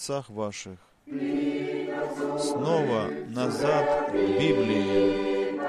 [0.00, 0.78] сердцах ваших.
[2.38, 5.60] Снова назад к Библии.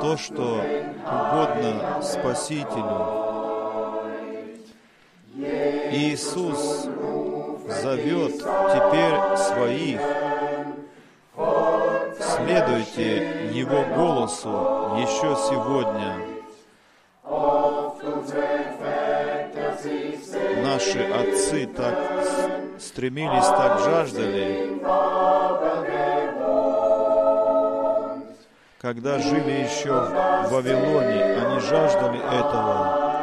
[0.00, 0.60] То, что
[1.06, 2.98] угодно Спасителю.
[5.92, 6.88] Иисус
[7.82, 10.00] зовет теперь своих
[12.18, 14.50] Следуйте Его голосу
[14.98, 16.32] еще сегодня.
[20.72, 21.98] Наши отцы так
[22.78, 24.80] стремились, так жаждали,
[28.80, 33.20] когда жили еще в Вавилоне, они жаждали этого.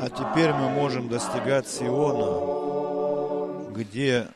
[0.00, 4.26] А теперь мы можем достигать Сиона, где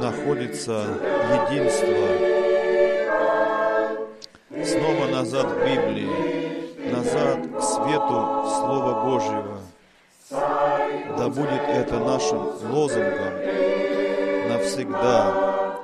[0.00, 0.84] находится
[1.48, 2.08] единство.
[4.64, 6.43] Снова назад к Библии,
[7.04, 9.58] назад к свету Слова Божьего.
[10.30, 13.34] Да будет это нашим лозунгом
[14.48, 15.76] навсегда.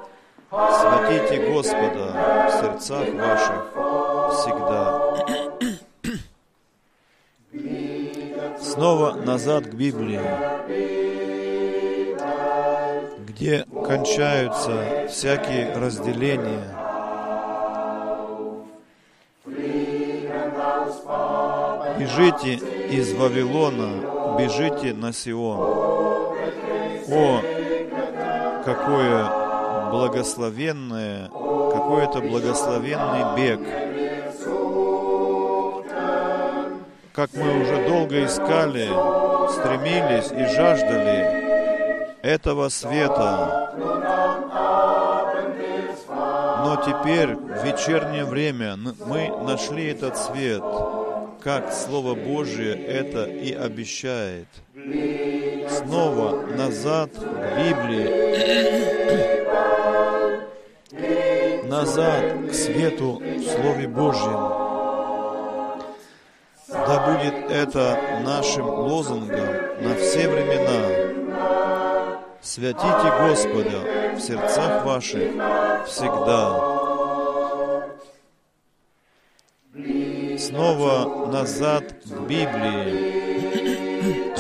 [0.51, 3.63] Святите Господа в сердцах ваших
[4.35, 4.81] всегда.
[8.59, 10.21] Снова назад к Библии
[13.41, 16.80] где кончаются всякие разделения.
[22.01, 25.61] Бежите из Вавилона, бежите на Сион.
[27.13, 27.43] О,
[28.65, 33.61] какое благословенное, какой это благословенный бег.
[37.13, 38.89] Как мы уже долго искали,
[39.53, 43.75] стремились и жаждали этого света.
[46.65, 50.63] Но теперь, в вечернее время, мы нашли этот свет,
[51.43, 54.49] как Слово Божие это и обещает.
[55.69, 58.09] Снова назад к Библии,
[61.67, 64.61] назад к свету в Слове Божьем.
[66.69, 69.49] Да будет это нашим лозунгом
[69.81, 71.11] на все времена.
[72.43, 75.31] Святите Господа в сердцах ваших
[75.87, 76.80] всегда.
[80.51, 84.35] Снова назад к Библии,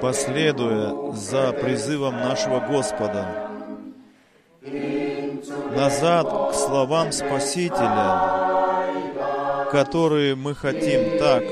[0.00, 3.50] последуя за призывом нашего Господа.
[5.74, 8.20] Назад к словам Спасителя,
[9.72, 11.42] которые мы хотим так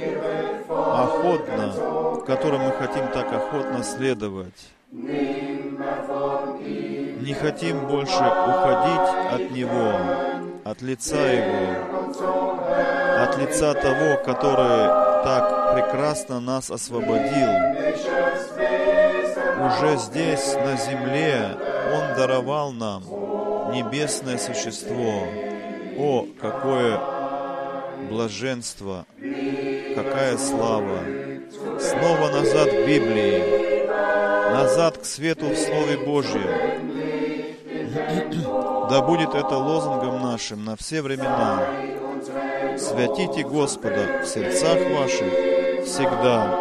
[0.68, 2.00] охотно
[2.30, 4.70] которым мы хотим так охотно следовать.
[4.92, 5.74] Не
[7.34, 9.92] хотим больше уходить от Него,
[10.64, 14.86] от лица Его, от лица того, который
[15.24, 17.48] так прекрасно нас освободил.
[19.66, 21.56] Уже здесь, на земле,
[21.94, 23.02] Он даровал нам
[23.72, 25.24] небесное существо.
[25.98, 26.98] О, какое
[28.08, 29.04] блаженство,
[29.94, 31.20] какая слава!
[31.78, 33.88] снова назад к Библии,
[34.52, 36.80] назад к свету в Слове Божьем.
[38.90, 41.62] Да будет это лозунгом нашим на все времена.
[42.90, 45.32] Святите Господа в сердцах ваших
[45.86, 46.59] всегда.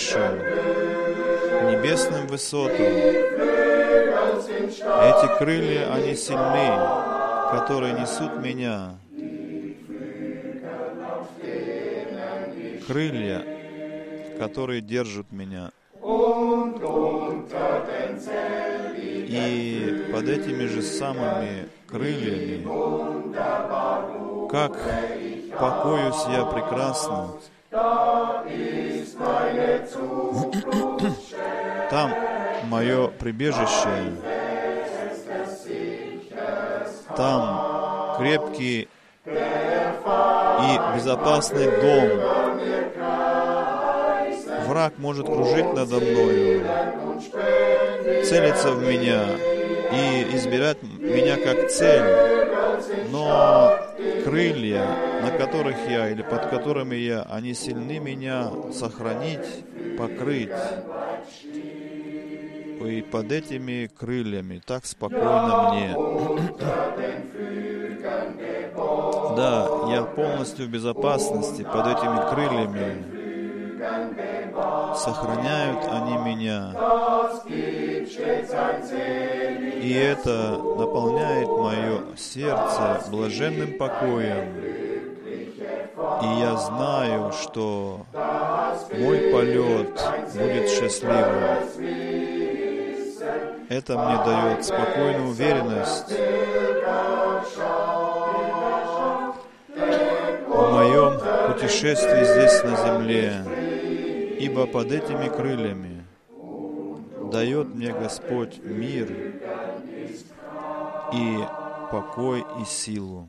[0.00, 0.18] Выше,
[1.70, 2.86] небесным высотам.
[5.02, 6.70] Эти крылья, они сильны,
[7.52, 8.94] которые несут меня.
[12.86, 13.44] Крылья,
[14.38, 15.70] которые держат меня.
[19.32, 22.64] И под этими же самыми крыльями,
[24.48, 24.72] как
[25.58, 27.28] покоюсь я прекрасно,
[31.90, 32.14] там
[32.64, 34.12] мое прибежище,
[37.16, 38.88] там крепкий
[39.24, 42.08] и безопасный дом.
[44.66, 46.66] Враг может кружить надо мною,
[48.24, 49.26] целиться в меня
[49.92, 52.49] и избирать меня как цель.
[53.10, 53.76] Но
[54.24, 54.86] крылья,
[55.22, 59.64] на которых я или под которыми я, они сильны меня сохранить,
[59.98, 60.50] покрыть.
[62.80, 65.94] И под этими крыльями так спокойно мне.
[69.36, 73.04] Да, я полностью в безопасности под этими крыльями.
[75.04, 76.74] Сохраняют они меня.
[79.82, 84.54] И это наполняет мое сердце блаженным покоем.
[86.22, 88.04] И я знаю, что
[88.92, 90.04] мой полет
[90.34, 91.58] будет счастливым.
[93.70, 96.12] Это мне дает спокойную уверенность
[100.46, 101.20] в моем
[101.52, 103.44] путешествии здесь на земле,
[104.40, 106.06] ибо под этими крыльями
[107.30, 109.12] дает мне Господь мир
[111.12, 111.38] и
[111.90, 113.28] покой и силу.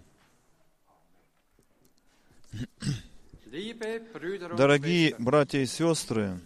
[4.56, 6.40] Дорогие братья и сестры,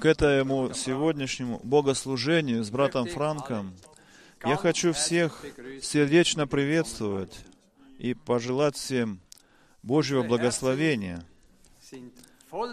[0.00, 3.74] к этому сегодняшнему богослужению с братом Франком
[4.44, 5.44] я хочу всех
[5.82, 7.44] сердечно приветствовать
[7.98, 9.20] и пожелать всем
[9.82, 11.24] Божьего благословения.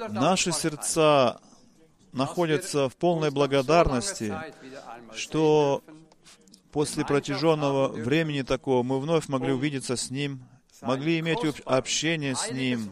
[0.09, 1.39] Наши сердца
[2.11, 4.33] находятся в полной благодарности,
[5.13, 5.83] что
[6.71, 10.43] после протяженного времени такого мы вновь могли увидеться с Ним,
[10.81, 12.89] могли иметь общение с Ним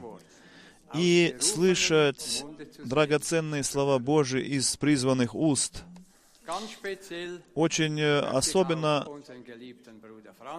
[0.93, 2.45] и слышать
[2.83, 5.84] драгоценные слова Божии из призванных уст.
[7.55, 9.07] Очень э, особенно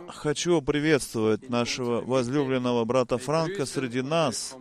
[0.09, 4.57] хочу приветствовать нашего возлюбленного брата Франка среди нас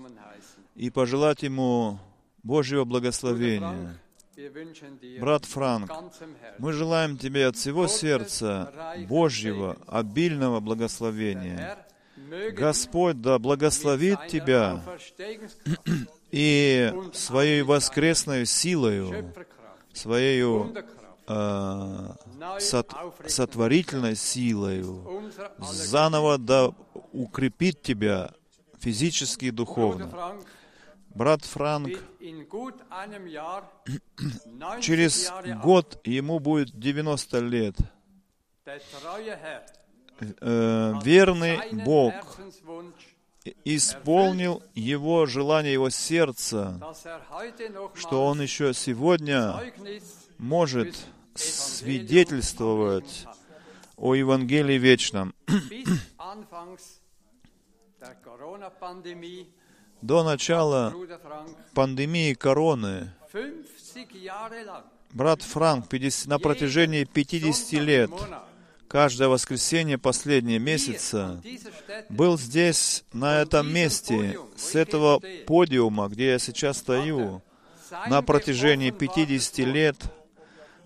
[0.75, 1.99] и пожелать ему
[2.43, 3.99] Божьего благословения.
[5.19, 5.91] Брат Франк,
[6.59, 8.71] мы желаем тебе от всего сердца
[9.07, 11.77] Божьего обильного благословения.
[12.51, 14.81] Господь да благословит тебя
[16.31, 19.33] и своей воскресной силою,
[19.93, 20.43] своей
[21.27, 22.93] сот,
[23.27, 26.71] сотворительной силою заново да
[27.11, 28.31] укрепит тебя
[28.79, 30.11] физически и духовно.
[31.09, 31.89] Брат Франк,
[34.81, 35.31] через
[35.63, 37.75] год ему будет 90 лет.
[40.41, 42.13] Э, верный Бог
[43.63, 46.79] исполнил его желание его сердца,
[47.93, 49.73] что он еще сегодня
[50.37, 50.95] может
[51.35, 53.25] свидетельствовать
[53.97, 55.33] о Евангелии вечном.
[60.01, 60.93] До начала
[61.73, 63.11] пандемии короны
[65.11, 65.85] брат Франк
[66.25, 68.11] на протяжении 50 лет
[68.87, 71.41] каждое воскресенье последние месяца
[72.09, 77.41] был здесь, на этом месте, с этого подиума, где я сейчас стою,
[78.07, 79.97] на протяжении 50 лет,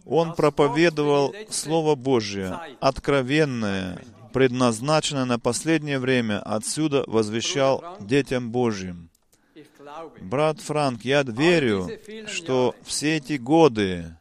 [0.09, 9.09] он проповедовал Слово Божье, откровенное, предназначенное на последнее время, отсюда возвещал детям Божьим.
[10.21, 11.89] Брат Франк, я верю,
[12.27, 14.15] что все эти годы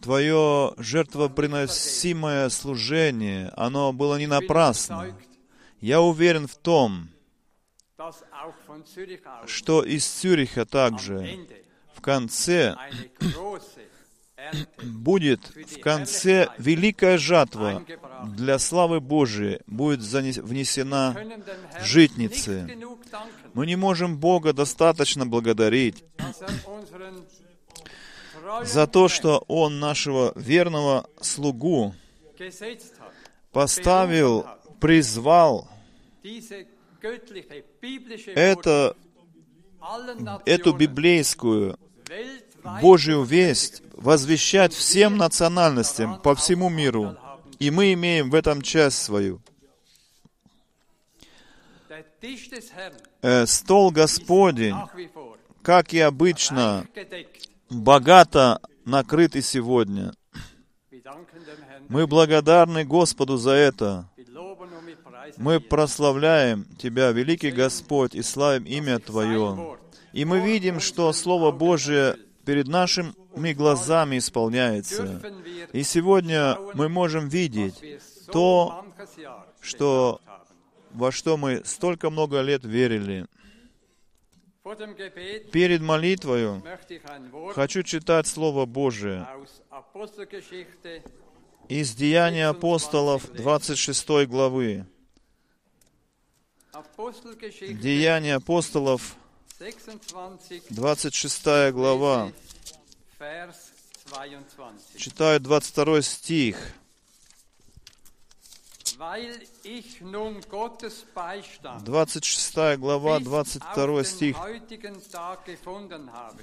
[0.00, 5.16] Твое жертвоприносимое служение, оно было не напрасно.
[5.80, 7.08] Я уверен в том,
[9.46, 11.46] что из Цюриха также
[12.04, 12.76] конце
[14.82, 17.82] будет в конце великая жатва
[18.36, 21.16] для славы Божией будет внесена
[21.80, 22.78] в житницы.
[23.54, 26.04] Мы не можем Бога достаточно благодарить
[28.64, 31.94] за то, что Он нашего верного слугу
[33.50, 34.46] поставил,
[34.78, 35.68] призвал
[38.34, 38.96] это,
[40.44, 41.78] эту библейскую
[42.80, 47.16] Божью весть возвещать всем национальностям по всему миру.
[47.58, 49.40] И мы имеем в этом часть свою.
[53.22, 54.76] Э, Стол Господень,
[55.62, 56.86] как и обычно,
[57.70, 60.12] богато накрыт и сегодня.
[61.88, 64.08] Мы благодарны Господу за это.
[65.36, 69.78] Мы прославляем Тебя, великий Господь, и славим имя Твое.
[70.14, 75.20] И мы видим, что Слово Божие перед нашими глазами исполняется.
[75.72, 77.74] И сегодня мы можем видеть
[78.30, 78.84] то,
[79.60, 80.20] что-
[80.92, 83.26] во что мы столько много лет верили.
[85.52, 86.62] Перед молитвою
[87.54, 89.26] хочу читать Слово Божие
[91.68, 94.86] из Деяния апостолов 26 главы.
[97.80, 99.16] Деяния апостолов
[99.64, 102.32] 26 26 глава.
[103.18, 103.72] Vers
[104.06, 104.98] 22.
[104.98, 106.56] Читаю 22 стих.
[108.98, 114.36] Weil ich nun Gottes Beistand 26 глава, 22 auf стих.
[114.36, 116.42] den heutigen Tag gefunden habe,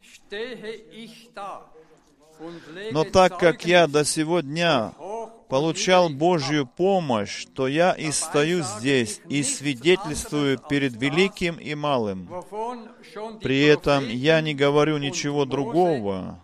[0.00, 1.71] stehe ich da
[2.92, 4.92] Но так как я до сего дня
[5.48, 12.28] получал Божью помощь, то я и стою здесь и свидетельствую перед великим и малым.
[13.42, 16.42] При этом я не говорю ничего другого,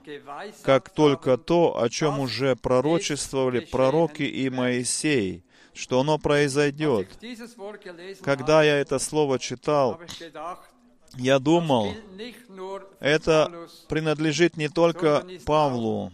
[0.63, 7.09] как только то, о чем уже пророчествовали пророки и Моисей, что оно произойдет.
[8.23, 9.99] Когда я это слово читал,
[11.17, 11.95] я думал,
[13.01, 16.13] это принадлежит не только Павлу,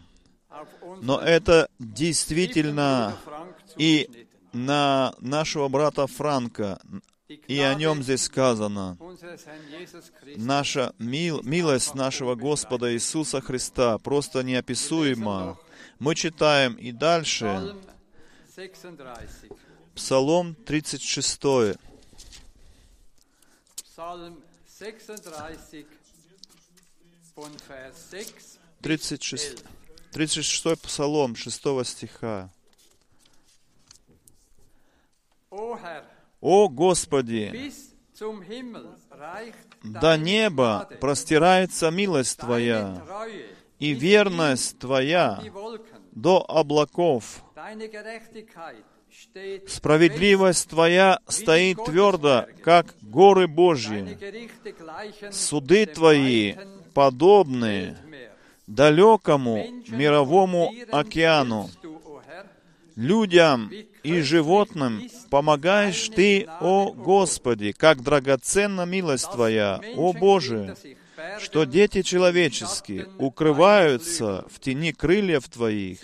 [1.01, 3.17] но это действительно
[3.77, 6.81] и на нашего брата Франка,
[7.49, 8.97] и о нем здесь сказано.
[10.37, 15.59] Наша мил- милость нашего Господа Иисуса Христа просто неописуема.
[15.99, 17.75] Мы читаем и дальше
[19.97, 21.77] Psalm 36.
[23.85, 24.39] Псалом
[24.85, 25.21] 36.
[25.23, 25.87] Psalm 36
[27.35, 29.65] von Vers 6 36, 11.
[30.13, 32.51] 36 Псалом 6 стиха.
[36.41, 37.73] «О Господи,
[39.83, 43.03] до неба простирается милость Твоя,
[43.79, 45.43] и верность Твоя
[46.13, 47.43] до облаков.
[49.67, 54.19] Справедливость Твоя стоит твердо, как горы Божьи.
[55.31, 56.55] Суды Твои
[56.95, 57.97] подобны
[58.67, 61.71] далекому мировому океану.
[62.97, 63.71] Людям
[64.05, 70.77] и животным помогаешь Ты, о Господи, как драгоценна милость Твоя, о Боже,
[71.41, 75.99] что дети человеческие укрываются в тени крыльев Твоих,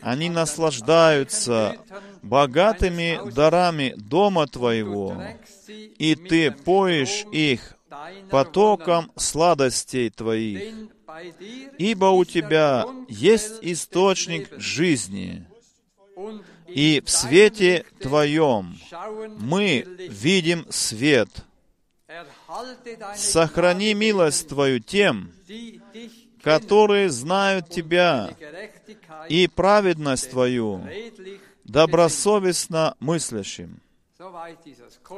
[0.00, 1.76] они наслаждаются
[2.22, 5.22] богатыми дарами дома Твоего,
[5.68, 7.76] и Ты поешь их
[8.30, 10.74] потоком сладостей Твоих,
[11.78, 15.46] ибо у Тебя есть источник жизни,
[16.66, 18.78] и в свете Твоем
[19.38, 21.28] мы видим свет.
[23.16, 25.32] Сохрани милость Твою тем,
[26.42, 28.30] которые знают Тебя,
[29.28, 30.82] и праведность Твою
[31.64, 33.80] добросовестно мыслящим.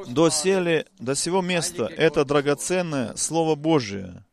[0.07, 4.23] До, сели, до сего места это драгоценное Слово Божие.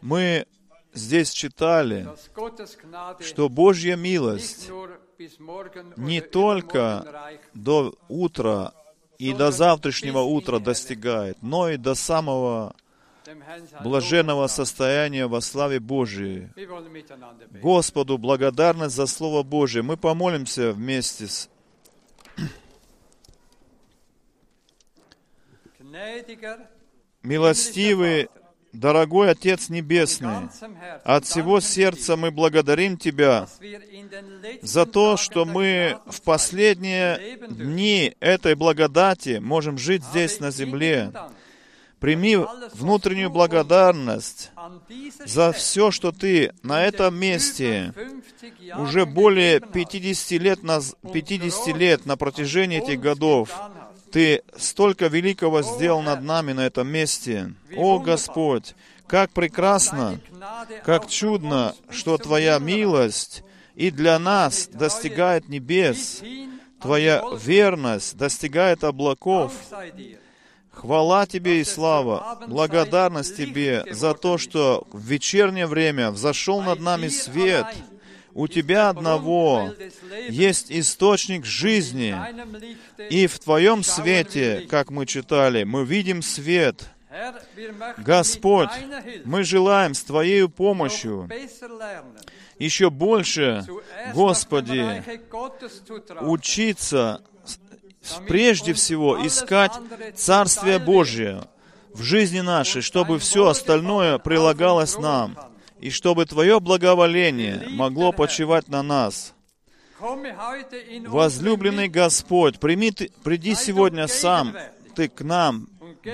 [0.00, 0.46] Мы
[0.92, 2.08] здесь читали,
[3.20, 4.70] что Божья милость
[5.96, 8.72] не только до утра
[9.18, 12.74] и до завтрашнего утра достигает, но и до самого
[13.82, 16.50] блаженного состояния во славе Божией.
[17.60, 19.82] Господу благодарность за Слово Божие.
[19.82, 21.48] Мы помолимся вместе с
[27.22, 28.28] Милостивый,
[28.74, 30.48] дорогой Отец Небесный,
[31.04, 33.46] от всего сердца мы благодарим Тебя
[34.62, 41.12] за то, что мы в последние дни этой благодати можем жить здесь на земле.
[42.00, 42.38] Прими
[42.74, 44.50] внутреннюю благодарность
[45.24, 47.94] за все, что ты на этом месте
[48.76, 53.48] уже более 50 лет, наз- 50 лет на протяжении этих годов
[54.14, 57.52] Ты столько великого сделал над нами на этом месте.
[57.76, 58.76] О Господь,
[59.08, 60.20] как прекрасно,
[60.84, 63.42] как чудно, что Твоя милость
[63.74, 66.22] и для нас достигает небес.
[66.80, 69.52] Твоя верность достигает облаков.
[70.70, 77.08] Хвала Тебе и слава, благодарность Тебе за то, что в вечернее время взошел над нами
[77.08, 77.66] свет.
[78.34, 79.72] У Тебя одного
[80.28, 82.16] есть источник жизни,
[83.08, 86.90] и в Твоем свете, как мы читали, мы видим свет.
[87.98, 88.70] Господь,
[89.24, 91.28] мы желаем с Твоей помощью
[92.58, 93.64] еще больше,
[94.12, 95.04] Господи,
[96.20, 97.22] учиться
[98.26, 99.72] прежде всего искать
[100.16, 101.44] Царствие Божие
[101.92, 105.36] в жизни нашей, чтобы все остальное прилагалось нам,
[105.84, 109.34] и чтобы Твое благоволение могло почивать на нас.
[111.06, 114.56] Возлюбленный Господь, прими ты, приди сегодня сам
[114.94, 115.68] Ты к нам,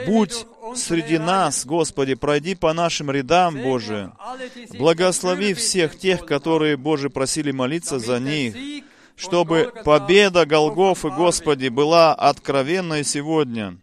[0.08, 4.10] будь среди нас, Господи, пройди по нашим рядам, Боже.
[4.76, 8.56] Благослови всех тех, которые, Боже, просили молиться за них,
[9.14, 13.78] чтобы победа Голгофы, Господи, была откровенной сегодня.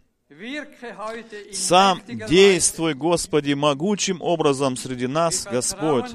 [1.52, 6.10] Сам действуй, Господи, могучим образом среди нас, Господь.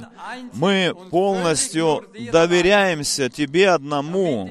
[0.54, 4.50] Мы полностью доверяемся Тебе одному,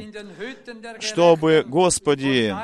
[1.01, 2.55] чтобы, Господи,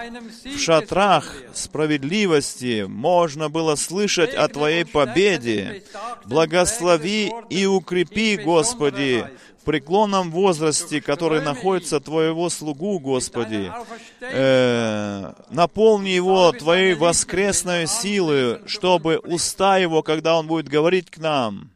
[0.45, 5.83] в шатрах справедливости можно было слышать о Твоей победе.
[6.27, 9.25] Благослови и укрепи, Господи,
[9.69, 13.71] преклонном возрасте, который находится Твоего слугу, Господи.
[14.23, 21.69] Э, наполни его Твоей воскресной силой, чтобы уста его, когда он будет говорить к нам,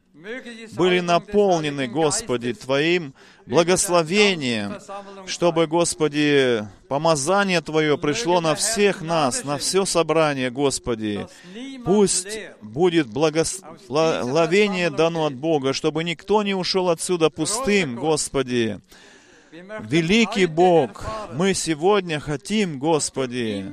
[0.71, 3.13] были наполнены, Господи, Твоим
[3.45, 4.79] благословением,
[5.25, 11.27] чтобы, Господи, помазание Твое пришло на всех нас, на все собрание, Господи.
[11.85, 18.79] Пусть будет благословение дано от Бога, чтобы никто не ушел отсюда пустым, Господи.
[19.53, 23.71] Великий Бог, мы сегодня хотим, Господи,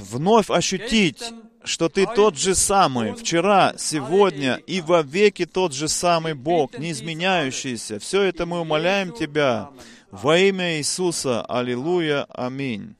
[0.00, 6.34] вновь ощутить, что Ты тот же самый, вчера, сегодня и во веки тот же самый
[6.34, 8.00] Бог, не изменяющийся.
[8.00, 9.70] Все это мы умоляем Тебя
[10.10, 11.42] во имя Иисуса.
[11.42, 12.24] Аллилуйя.
[12.24, 12.96] Аминь.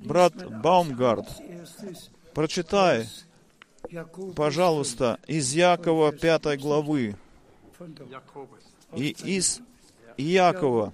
[0.00, 1.28] Брат Баумгард,
[2.34, 3.06] прочитай,
[4.34, 7.16] пожалуйста, из Якова 5 главы
[8.94, 9.60] и из
[10.16, 10.92] Иакова,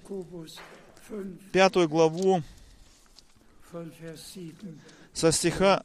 [1.53, 2.43] пятую главу,
[5.13, 5.85] со стиха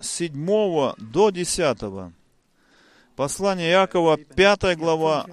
[0.00, 2.12] 7 до 10.
[3.16, 5.26] Послание Иакова, 5 глава,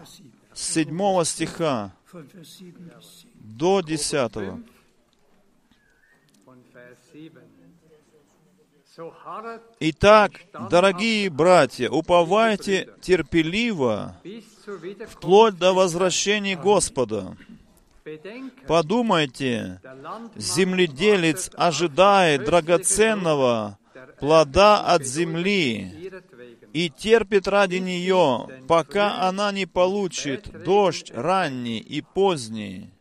[0.54, 1.92] с 7 стиха
[3.36, 4.32] до 10.
[9.82, 10.32] Итак,
[10.70, 14.16] дорогие братья, уповайте терпеливо
[15.08, 17.36] вплоть до возвращения Господа.
[18.68, 19.82] Подумайте,
[20.36, 23.80] земледелец ожидает драгоценного
[24.20, 26.12] плода от земли
[26.74, 32.92] и терпит ради нее, пока она не получит дождь ранний и поздний.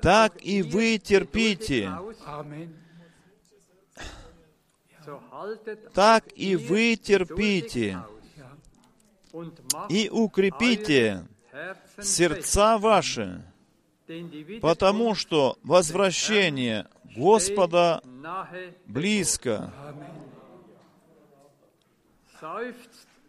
[0.00, 1.90] Так и вы терпите.
[5.92, 7.98] Так и вы терпите
[9.88, 11.26] и укрепите
[12.00, 13.42] сердца ваши,
[14.60, 18.02] потому что возвращение Господа
[18.86, 19.72] близко.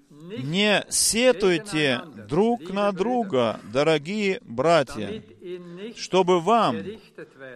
[0.10, 5.24] Не сетуйте друг на друга, дорогие братья,
[5.96, 6.78] чтобы вам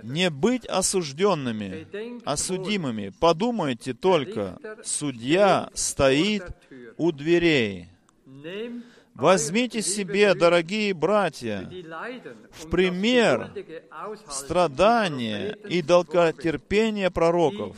[0.03, 1.87] не быть осужденными,
[2.25, 3.13] осудимыми.
[3.19, 6.43] Подумайте только, судья стоит
[6.97, 7.89] у дверей.
[9.13, 11.69] Возьмите себе, дорогие братья,
[12.51, 13.51] в пример
[14.29, 17.77] страдания и долготерпения пророков,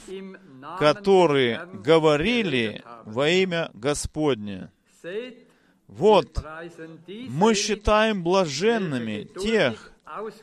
[0.80, 4.70] которые говорили во имя Господне.
[5.88, 6.44] Вот,
[7.08, 9.94] мы считаем блаженными тех,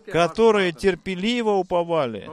[0.07, 2.29] которые терпеливо уповали.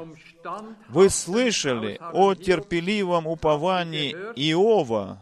[0.89, 5.21] Вы слышали о терпеливом уповании Иова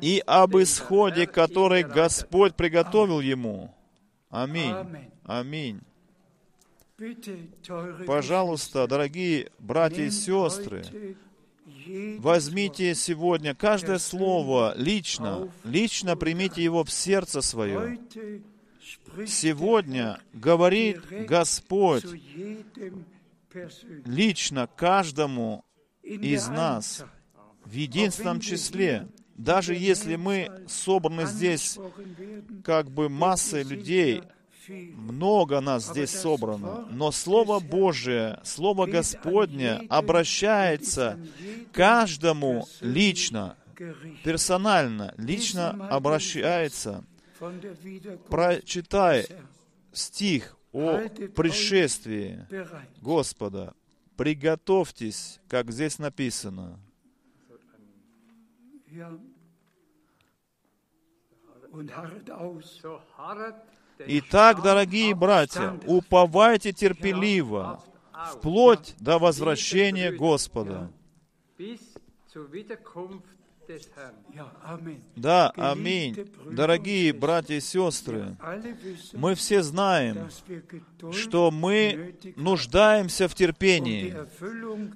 [0.00, 3.74] и об исходе, который Господь приготовил ему.
[4.30, 4.74] Аминь.
[5.24, 5.80] Аминь.
[8.06, 11.16] Пожалуйста, дорогие братья и сестры,
[12.18, 17.98] возьмите сегодня каждое слово лично, лично примите его в сердце свое.
[19.26, 22.04] Сегодня говорит Господь
[24.04, 25.64] лично каждому
[26.02, 27.04] из нас
[27.64, 29.08] в единственном числе.
[29.36, 31.78] Даже если мы собраны здесь
[32.64, 34.22] как бы массой людей,
[34.68, 41.18] много нас здесь собрано, но Слово Божие, Слово Господне обращается
[41.72, 43.56] каждому лично,
[44.22, 47.04] персонально, лично обращается.
[48.28, 49.26] Прочитай
[49.92, 52.46] стих о пришествии
[53.00, 53.74] Господа.
[54.16, 56.78] Приготовьтесь, как здесь написано.
[63.98, 67.82] Итак, дорогие братья, уповайте терпеливо,
[68.32, 70.90] вплоть до возвращения Господа.
[75.16, 76.16] Да, аминь.
[76.50, 78.36] Дорогие братья и сестры,
[79.12, 80.28] мы все знаем,
[81.12, 84.16] что мы нуждаемся в терпении,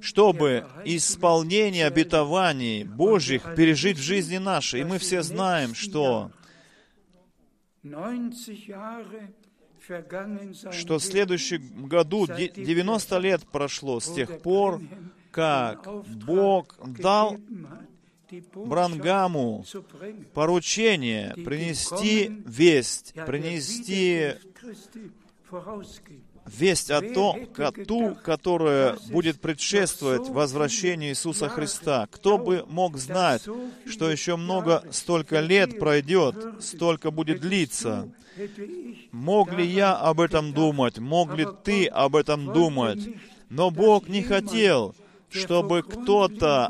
[0.01, 4.81] чтобы исполнение обетований Божьих пережить в жизни нашей.
[4.81, 6.31] И мы все знаем, что
[10.73, 14.81] что в следующем году 90 лет прошло с тех пор,
[15.31, 15.87] как
[16.25, 17.39] Бог дал
[18.55, 19.65] Брангаму
[20.33, 24.35] поручение принести весть, принести
[26.47, 27.47] весть о том,
[27.87, 32.07] ту, которая будет предшествовать возвращению Иисуса Христа.
[32.11, 33.43] Кто бы мог знать,
[33.87, 38.09] что еще много, столько лет пройдет, столько будет длиться.
[39.13, 40.99] Мог ли я об этом думать?
[40.99, 43.01] Мог ли ты об этом думать?
[43.49, 44.95] Но Бог не хотел,
[45.31, 46.69] чтобы кто-то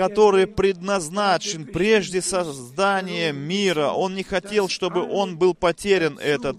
[0.00, 3.88] который предназначен прежде создания мира.
[3.90, 6.56] Он не хотел, чтобы он был потерян, этот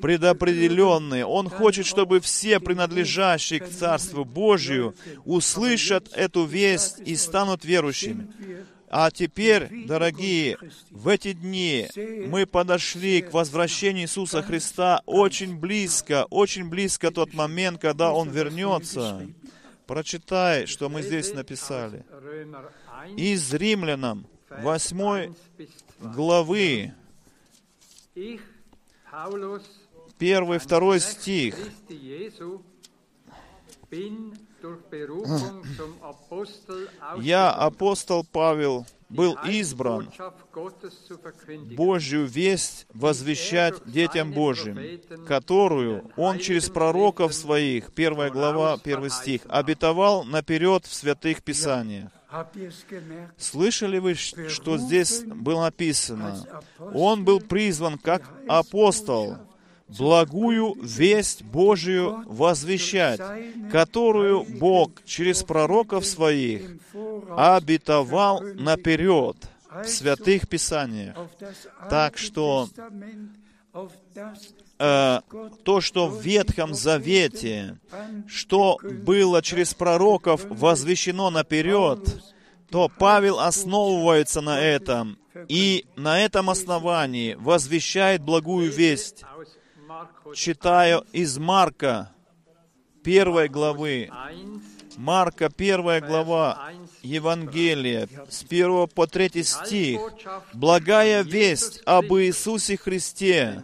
[0.00, 1.22] предопределенный.
[1.22, 8.26] Он хочет, чтобы все принадлежащие к Царству Божию услышат эту весть и станут верующими.
[8.90, 10.58] А теперь, дорогие,
[10.90, 11.88] в эти дни
[12.26, 19.28] мы подошли к возвращению Иисуса Христа очень близко, очень близко тот момент, когда Он вернется.
[19.86, 22.04] Прочитай, что мы здесь написали.
[23.16, 25.34] Из Римлянам 8
[26.00, 26.92] главы,
[30.18, 31.56] первый, второй стих.
[37.18, 40.08] Я, апостол Павел, был избран
[41.76, 44.78] Божью весть возвещать детям Божьим,
[45.26, 52.10] которую Он через пророков своих, первая глава, первый стих, обетовал наперед в святых Писаниях.
[53.36, 56.62] Слышали вы, что здесь было написано?
[56.78, 59.36] Он был призван как апостол,
[59.98, 63.20] благую весть Божию возвещать,
[63.70, 66.62] которую Бог через пророков своих
[67.36, 69.36] обетовал наперед
[69.70, 71.16] в святых Писаниях.
[71.88, 72.68] Так что
[74.78, 75.20] э,
[75.64, 77.78] то, что в Ветхом Завете,
[78.26, 82.22] что было через пророков возвещено наперед,
[82.70, 89.24] то Павел основывается на этом и на этом основании возвещает благую весть
[90.34, 92.10] читаю из Марка,
[93.02, 94.10] первой главы.
[94.96, 96.70] Марка, первая глава
[97.02, 100.00] Евангелия, с 1 по 3 стих.
[100.52, 103.62] «Благая весть об Иисусе Христе,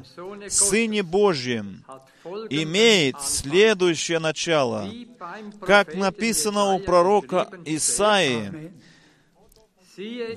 [0.49, 1.85] Сыне Божьем,
[2.51, 4.91] имеет следующее начало.
[5.61, 8.73] Как написано у пророка Исаии,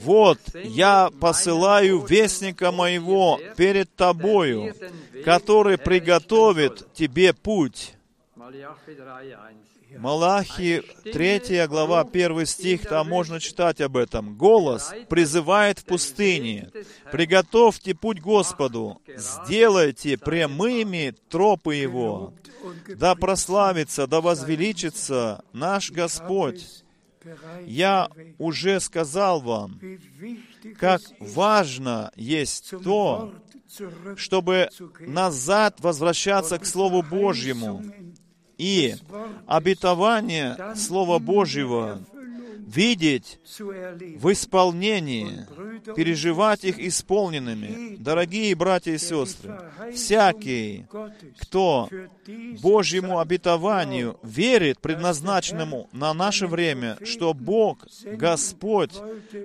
[0.01, 4.73] «Вот я посылаю вестника моего перед тобою,
[5.23, 7.93] который приготовит тебе путь».
[9.97, 14.37] Малахи, 3 глава, 1 стих, там можно читать об этом.
[14.37, 16.71] Голос призывает в пустыне.
[17.11, 22.33] «Приготовьте путь Господу, сделайте прямыми тропы Его,
[22.87, 26.65] да прославится, да возвеличится наш Господь».
[27.65, 29.79] Я уже сказал вам,
[30.79, 33.33] как важно есть то,
[34.15, 37.83] чтобы назад возвращаться к Слову Божьему
[38.57, 38.95] и
[39.47, 42.01] обетование Слова Божьего
[42.75, 45.45] видеть в исполнении,
[45.95, 47.97] переживать их исполненными.
[47.97, 49.59] Дорогие братья и сестры,
[49.93, 50.85] всякий,
[51.39, 51.89] кто
[52.61, 58.93] Божьему обетованию верит, предназначенному на наше время, что Бог, Господь,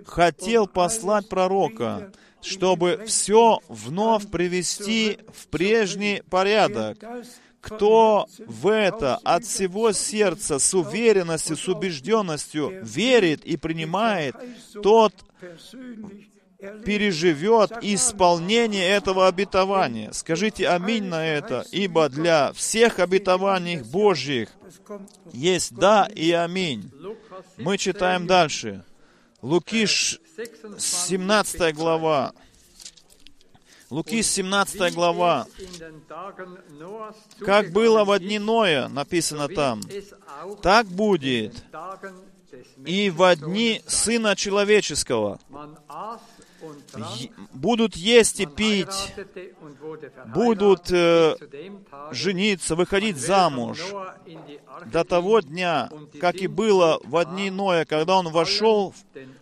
[0.06, 2.12] хотел послать пророка,
[2.42, 6.98] чтобы все вновь привести в прежний порядок.
[7.66, 14.36] Кто в это от всего сердца с уверенностью, с убежденностью верит и принимает,
[14.82, 15.12] тот
[16.84, 20.12] переживет исполнение этого обетования.
[20.12, 24.48] Скажите аминь на это, ибо для всех обетований Божьих
[25.32, 26.90] есть да и аминь.
[27.56, 28.84] Мы читаем дальше.
[29.42, 32.32] Луки 17 глава.
[33.90, 35.46] Луки 17 глава.
[37.38, 39.80] Как было в дни Ноя, написано там,
[40.62, 41.64] так будет
[42.84, 45.38] и во дни Сына Человеческого.
[47.52, 49.14] Будут есть и пить,
[50.26, 51.36] будут э,
[52.12, 53.80] жениться, выходить замуж.
[54.86, 58.94] До того дня, как и было в дни Ноя, когда он вошел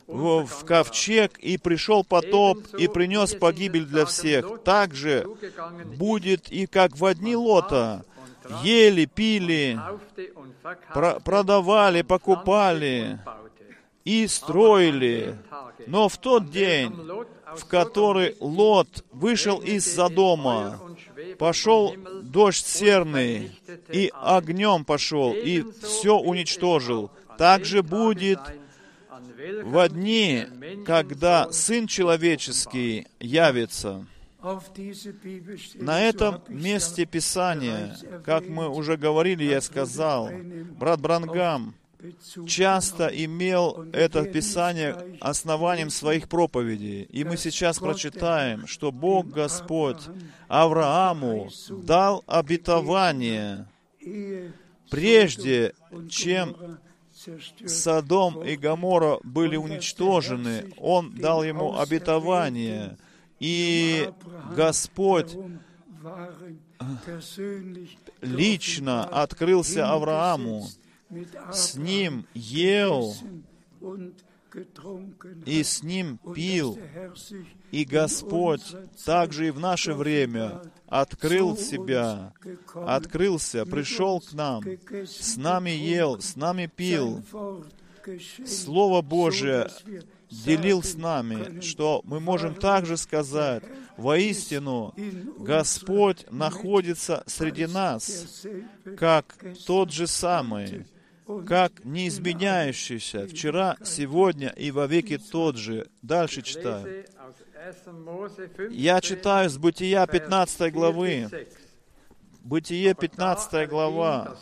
[0.07, 4.63] в, в ковчег и пришел потоп и принес погибель для всех.
[4.65, 5.27] Так же
[5.99, 8.05] будет и как в дни Лота.
[8.63, 9.81] Ели, пили,
[10.93, 13.19] про- продавали, покупали
[14.05, 15.37] и строили.
[15.87, 16.93] Но в тот день,
[17.57, 20.81] в который Лот вышел из-за дома,
[21.39, 23.59] пошел дождь серный,
[23.91, 27.11] и огнем пошел, и все уничтожил.
[27.39, 28.41] Так же будет
[29.63, 30.45] в дни,
[30.87, 34.07] когда Сын Человеческий явится.
[35.75, 40.29] На этом месте Писания, как мы уже говорили, я сказал,
[40.79, 41.75] брат Брангам
[42.47, 47.03] часто имел это Писание основанием своих проповедей.
[47.11, 50.03] И мы сейчас прочитаем, что Бог Господь
[50.49, 53.67] Аврааму дал обетование,
[54.91, 55.75] прежде
[56.11, 56.79] чем
[57.67, 62.97] Содом и Гоморра были уничтожены, Он дал ему обетование.
[63.41, 64.11] И
[64.55, 65.37] Господь
[68.21, 70.69] лично открылся Аврааму,
[71.53, 73.15] с ним ел
[75.47, 76.79] и с ним пил.
[77.71, 78.63] И Господь
[79.05, 82.33] также и в наше время открыл себя,
[82.75, 84.63] открылся, пришел к нам,
[85.05, 87.23] с нами ел, с нами пил.
[88.47, 89.71] Слово Божие
[90.31, 93.63] делил с нами, что мы можем также сказать,
[93.97, 94.95] воистину,
[95.39, 98.47] Господь находится среди нас,
[98.97, 100.87] как тот же самый,
[101.47, 105.89] как не изменяющийся вчера, сегодня и во веки тот же.
[106.03, 107.05] Дальше читаю.
[108.71, 111.29] Я читаю с Бытия 15 главы.
[112.43, 114.37] Бытие 15 глава.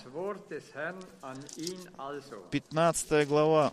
[2.51, 3.73] 15 глава.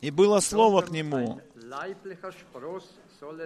[0.00, 1.40] И было слово к нему,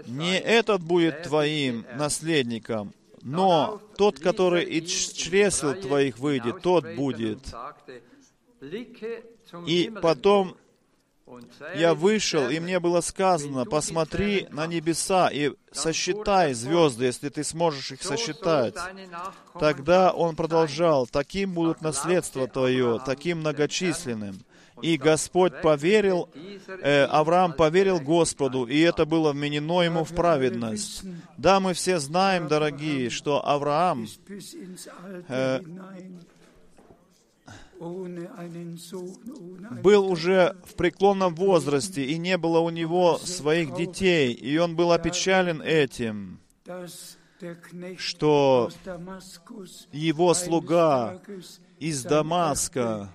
[0.06, 7.40] не этот будет твоим наследником, но тот, который из чресел твоих выйдет, тот будет.
[9.66, 10.56] И потом
[11.74, 17.92] я вышел, и мне было сказано, посмотри на небеса и сосчитай звезды, если ты сможешь
[17.92, 18.74] их сосчитать.
[19.58, 24.40] Тогда он продолжал, таким будут наследство твое, таким многочисленным.
[24.82, 26.28] И Господь поверил,
[26.82, 31.02] э, Авраам поверил Господу, и это было вменено ему в праведность.
[31.36, 34.06] Да, мы все знаем, дорогие, что Авраам
[35.28, 35.60] э,
[39.82, 44.92] был уже в преклонном возрасте, и не было у него своих детей, и он был
[44.92, 46.40] опечален этим,
[47.96, 48.70] что
[49.92, 51.20] его слуга
[51.78, 53.10] из Дамаска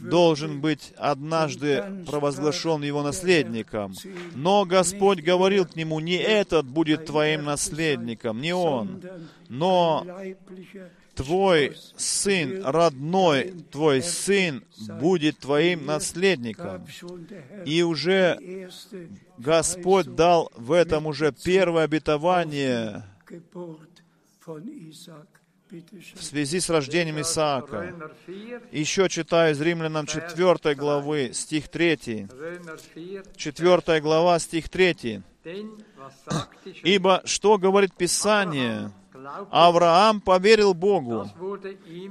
[0.00, 3.94] должен быть однажды провозглашен его наследником.
[4.34, 9.02] Но Господь говорил к нему, не этот будет твоим наследником, не он,
[9.48, 10.06] но
[11.14, 14.64] твой сын, родной твой сын,
[15.00, 16.86] будет твоим наследником.
[17.64, 18.70] И уже
[19.36, 23.04] Господь дал в этом уже первое обетование
[26.14, 27.94] в связи с рождением Исаака.
[28.72, 32.28] Еще читаю из Римлянам 4 главы, стих 3.
[33.36, 35.22] 4 глава, стих 3.
[36.82, 38.92] «Ибо что говорит Писание?
[39.50, 41.28] Авраам поверил Богу,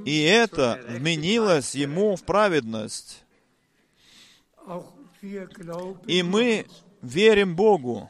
[0.05, 3.23] и это вменилось ему в праведность.
[6.05, 6.65] И мы
[7.01, 8.09] верим Богу.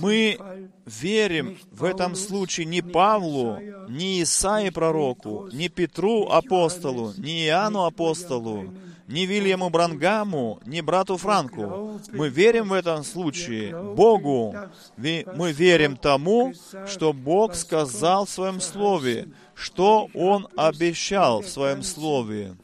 [0.00, 0.38] Мы
[0.86, 3.58] верим в этом случае не Павлу,
[3.88, 8.72] не Исаии пророку, не Петру апостолу, не Иоанну апостолу,
[9.06, 12.00] не Вильяму Брангаму, не брату Франку.
[12.12, 14.54] Мы верим в этом случае Богу.
[14.96, 16.54] Мы верим тому,
[16.86, 22.54] что Бог сказал в Своем Слове, что Он обещал в Своем Слове.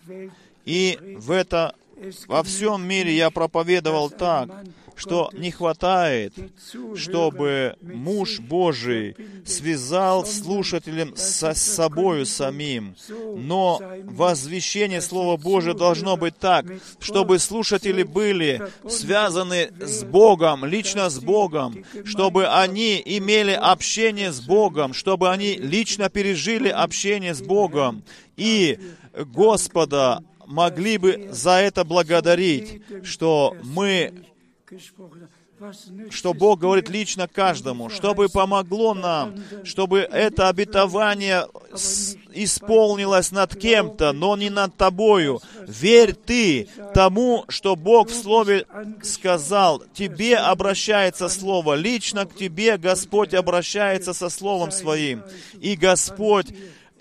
[0.65, 1.75] И в это
[2.27, 4.49] во всем мире я проповедовал так,
[4.97, 6.35] что не хватает,
[6.97, 12.95] чтобы муж Божий связал слушателем со собою самим.
[13.37, 16.67] Но возвещение Слова Божия должно быть так,
[17.01, 24.93] чтобы слушатели были связаны с Богом, лично с Богом, чтобы они имели общение с Богом,
[24.95, 28.05] чтобы они лично пережили общение с Богом.
[28.37, 28.79] И
[29.15, 34.25] Господа могли бы за это благодарить, что мы
[36.11, 41.47] что Бог говорит лично каждому, чтобы помогло нам, чтобы это обетование
[42.33, 45.41] исполнилось над кем-то, но не над тобою.
[45.67, 48.67] Верь ты тому, что Бог в Слове
[49.03, 49.83] сказал.
[49.95, 55.23] Тебе обращается Слово, лично к тебе Господь обращается со Словом Своим.
[55.61, 56.49] И Господь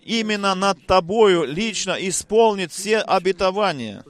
[0.04, 4.04] именно над тобою лично исполнит все обетования.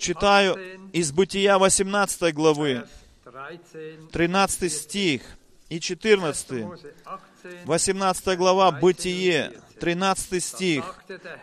[0.00, 0.54] Lese aus 1.
[0.54, 0.58] Mose Читаю
[0.92, 2.84] из Бытия 18 главы,
[3.24, 5.22] Vers 13, 13 стих
[5.68, 6.50] и 14.
[6.50, 6.92] Mose
[7.64, 10.84] 18, 18 глава, Бытие, 13 стих.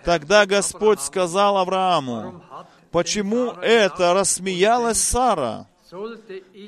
[0.04, 5.68] Тогда Господь сказал Аврааму, "Warum hat почему это рассмеялась Сара,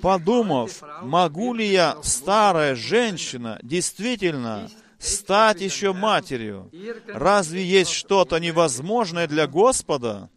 [0.02, 6.71] подумав, могу ли я, старая женщина, действительно стать еще матерью?
[7.08, 10.30] Разве есть что-то невозможное для Господа?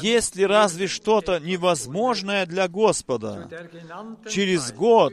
[0.00, 3.48] Есть ли разве что-то невозможное для Господа?
[4.28, 5.12] Через год,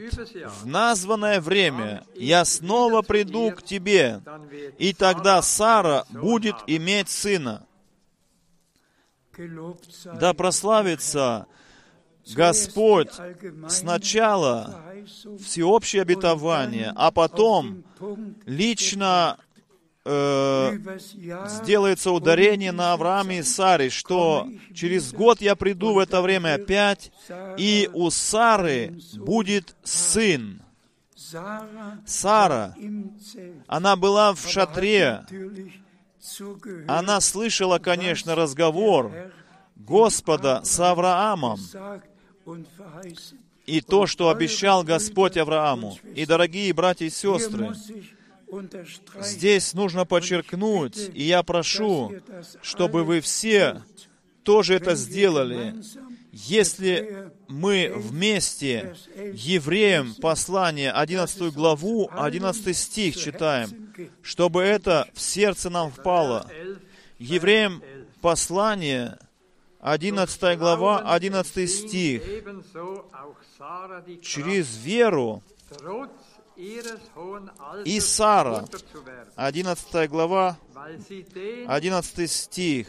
[0.60, 4.20] в названное время, я снова приду к тебе,
[4.78, 7.66] и тогда Сара будет иметь сына.
[10.20, 11.46] Да прославится
[12.34, 13.10] Господь
[13.68, 14.82] сначала
[15.40, 17.84] всеобщее обетование, а потом
[18.46, 19.38] лично
[20.04, 20.78] э,
[21.48, 27.12] сделается ударение на Аврааме и Саре, что через год я приду в это время опять,
[27.56, 30.62] и у Сары будет сын.
[32.04, 32.74] Сара,
[33.66, 35.24] она была в шатре,
[36.86, 39.12] она слышала, конечно, разговор
[39.76, 41.58] Господа с Авраамом.
[43.64, 45.96] И то, что обещал Господь Аврааму.
[46.14, 47.72] И, дорогие братья и сестры,
[49.20, 52.12] здесь нужно подчеркнуть, и я прошу,
[52.62, 53.82] чтобы вы все
[54.42, 55.74] тоже это сделали.
[56.32, 58.96] Если мы вместе
[59.34, 66.50] Евреям послание, 11 главу, 11 стих читаем, чтобы это в сердце нам впало.
[67.18, 67.82] Евреям
[68.20, 69.18] послание,
[69.80, 72.22] 11 глава, 11 стих.
[74.22, 75.42] Через веру
[76.56, 82.86] и Сара, Mutter zu werden, 11 глава, weil sie den 11 стих.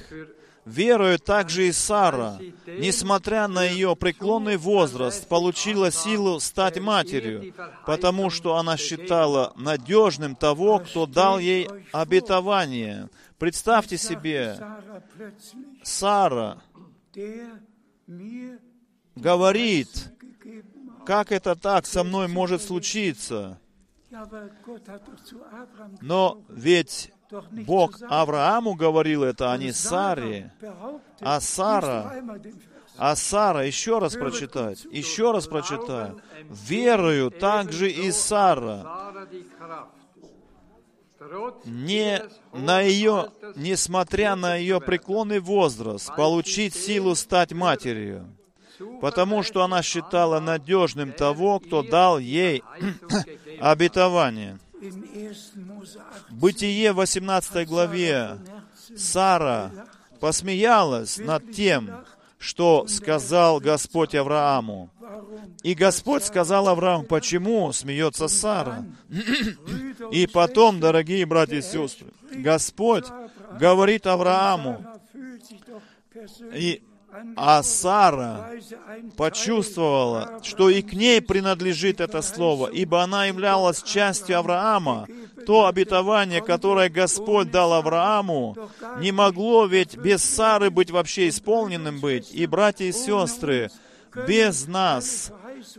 [0.66, 7.54] Верою также и Сара, несмотря на ее преклонный возраст, получила силу стать матерью,
[7.86, 13.10] потому что она считала надежным того, кто дал ей обетование.
[13.38, 14.58] Представьте себе,
[15.84, 16.62] Сара
[19.16, 20.13] говорит,
[21.06, 23.60] как это так со мной может случиться?
[26.02, 27.12] Но ведь
[27.66, 30.52] Бог Аврааму говорил это, а не Саре.
[31.20, 32.24] А Сара,
[32.98, 36.14] а Сара, еще раз прочитать, еще раз прочитать.
[36.50, 39.14] Верою также и Сара,
[41.66, 42.22] не
[42.52, 48.28] на ее, несмотря на ее преклонный возраст, получить силу стать матерью,
[49.02, 52.64] потому что она считала надежным того, кто дал ей
[53.60, 54.60] обетование.
[56.30, 58.38] Бытие 18 главе
[58.96, 59.72] Сара
[60.20, 62.04] посмеялась над тем,
[62.38, 64.90] что сказал Господь Аврааму.
[65.64, 68.86] И Господь сказал Аврааму, почему смеется Сара?
[70.12, 73.06] И потом, дорогие братья и сестры, Господь
[73.58, 74.86] говорит Аврааму,
[76.54, 76.84] и
[77.36, 78.50] А Сара
[79.18, 85.08] почувствовала, что и к ней принадлежит это слово, ибо она являлась частью Авраама.
[85.46, 88.56] То обетование, которое Господь дал Аврааму,
[89.00, 92.34] не могло ведь без Сары быть вообще исполненным быть.
[92.34, 93.70] И, братья и сестры,
[94.28, 95.32] без нас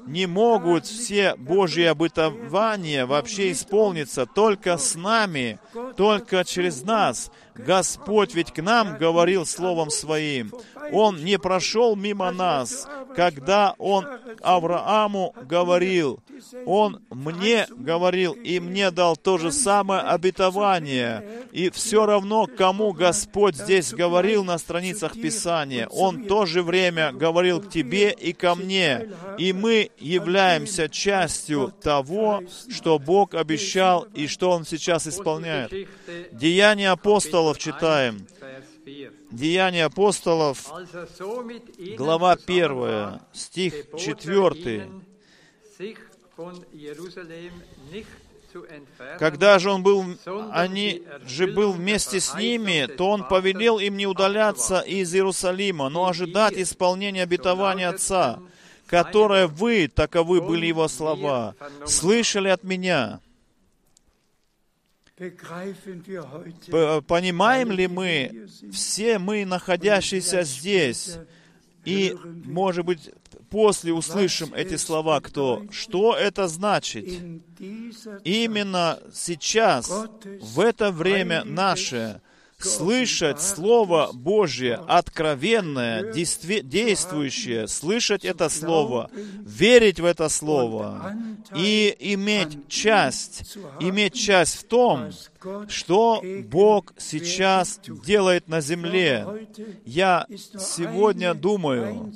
[0.07, 5.59] не могут все Божьи обетования вообще исполниться только с нами,
[5.97, 7.31] только через нас.
[7.55, 10.53] Господь ведь к нам говорил Словом Своим.
[10.93, 14.07] Он не прошел мимо нас, когда Он
[14.43, 16.21] Аврааму говорил.
[16.67, 21.45] Он мне говорил и мне дал то же самое обетование.
[21.53, 27.13] И все равно, кому Господь здесь говорил на страницах Писания, Он в то же время
[27.13, 29.09] говорил к тебе и ко мне.
[29.39, 35.73] И мы являемся частью того, что Бог обещал и что Он сейчас исполняет.
[36.33, 38.27] Деяния апостолов читаем.
[39.35, 40.73] Деяния апостолов,
[41.97, 44.89] глава 1, стих 4.
[49.19, 50.05] Когда же он был,
[50.53, 56.07] они же был вместе с ними, то он повелел им не удаляться из Иерусалима, но
[56.07, 58.39] ожидать исполнения обетования Отца,
[58.87, 61.57] которое вы, таковы были его слова,
[61.87, 63.19] слышали от меня.
[67.07, 71.19] Понимаем ли мы, все мы, находящиеся здесь,
[71.85, 73.11] и, может быть,
[73.49, 77.05] после услышим эти слова, кто, что это значит?
[78.25, 79.89] Именно сейчас,
[80.41, 82.21] в это время наше,
[82.59, 91.15] слышать Слово Божье, откровенное, действующее, слышать это Слово, верить в это Слово
[91.55, 95.11] и иметь часть, иметь часть в том,
[95.69, 99.49] что Бог сейчас делает на земле.
[99.85, 102.13] Я сегодня думаю,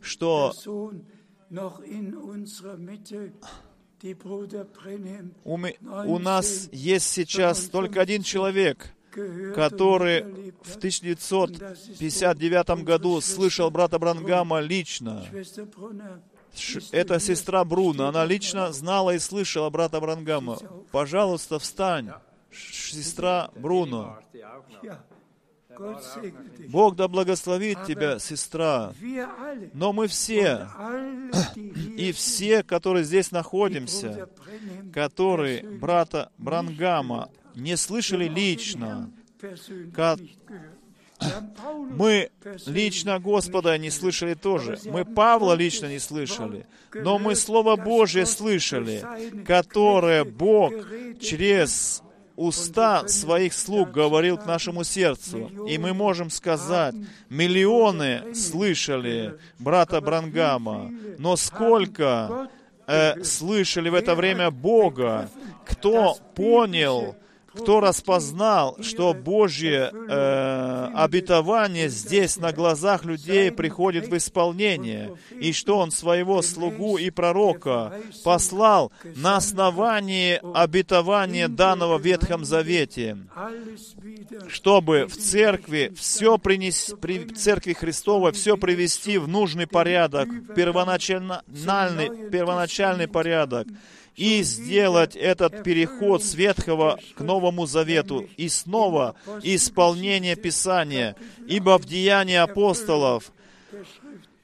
[0.00, 0.54] что
[5.44, 8.94] у, у нас есть сейчас только один человек,
[9.54, 15.24] который в 1959 году слышал брата Брангама лично.
[16.92, 18.08] Это сестра Бруна.
[18.08, 20.58] Она лично знала и слышала брата Брангама.
[20.90, 22.10] Пожалуйста, встань,
[22.52, 24.18] сестра Бруно.
[26.68, 28.92] Бог да благословит тебя, сестра.
[29.72, 30.68] Но мы все,
[31.96, 34.28] и все, которые здесь находимся,
[34.92, 39.10] которые брата Брангама не слышали лично,
[39.94, 40.18] как
[41.90, 42.30] мы
[42.66, 44.78] лично Господа не слышали тоже.
[44.86, 46.66] Мы Павла лично не слышали.
[46.94, 49.04] Но мы Слово Божье слышали,
[49.44, 50.72] которое Бог
[51.20, 52.02] через
[52.36, 55.50] уста своих слуг говорил к нашему сердцу.
[55.68, 56.94] И мы можем сказать,
[57.28, 62.48] миллионы слышали брата Брангама, но сколько
[62.86, 65.28] э, слышали в это время Бога,
[65.66, 67.14] кто понял,
[67.54, 75.78] кто распознал, что Божье э, обетование здесь на глазах людей приходит в исполнение, и что
[75.78, 77.94] Он своего слугу и пророка
[78.24, 83.18] послал на основании обетования данного в Ветхом Завете,
[84.48, 93.08] чтобы в церкви все принести, при церкви Христовой все привести в нужный порядок, первоначальный, первоначальный
[93.08, 93.66] порядок,
[94.16, 101.16] и сделать этот переход с Ветхого к Новому Завету и снова исполнение Писания.
[101.46, 103.32] Ибо в Деянии апостолов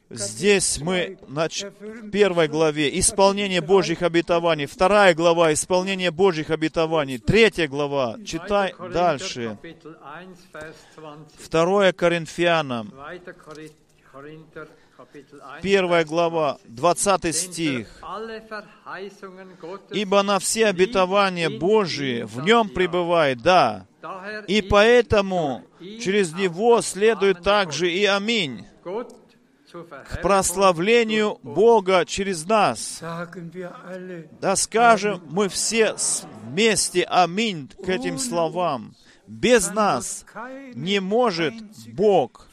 [0.09, 8.17] Здесь мы в первой главе исполнение Божьих обетований, вторая глава исполнение Божьих обетований, третья глава,
[8.25, 9.59] читай дальше.
[11.39, 12.95] Второе Коринфянам,
[15.63, 17.89] Первая глава, 20 стих.
[19.91, 23.87] «Ибо на все обетования Божии в нем пребывает, да,
[24.47, 28.67] и поэтому через него следует также и аминь
[30.09, 33.03] к прославлению Бога через нас.
[34.41, 35.97] Да скажем мы все
[36.45, 38.95] вместе аминь к этим словам.
[39.27, 40.25] Без нас
[40.75, 41.55] не может
[41.93, 42.49] Бог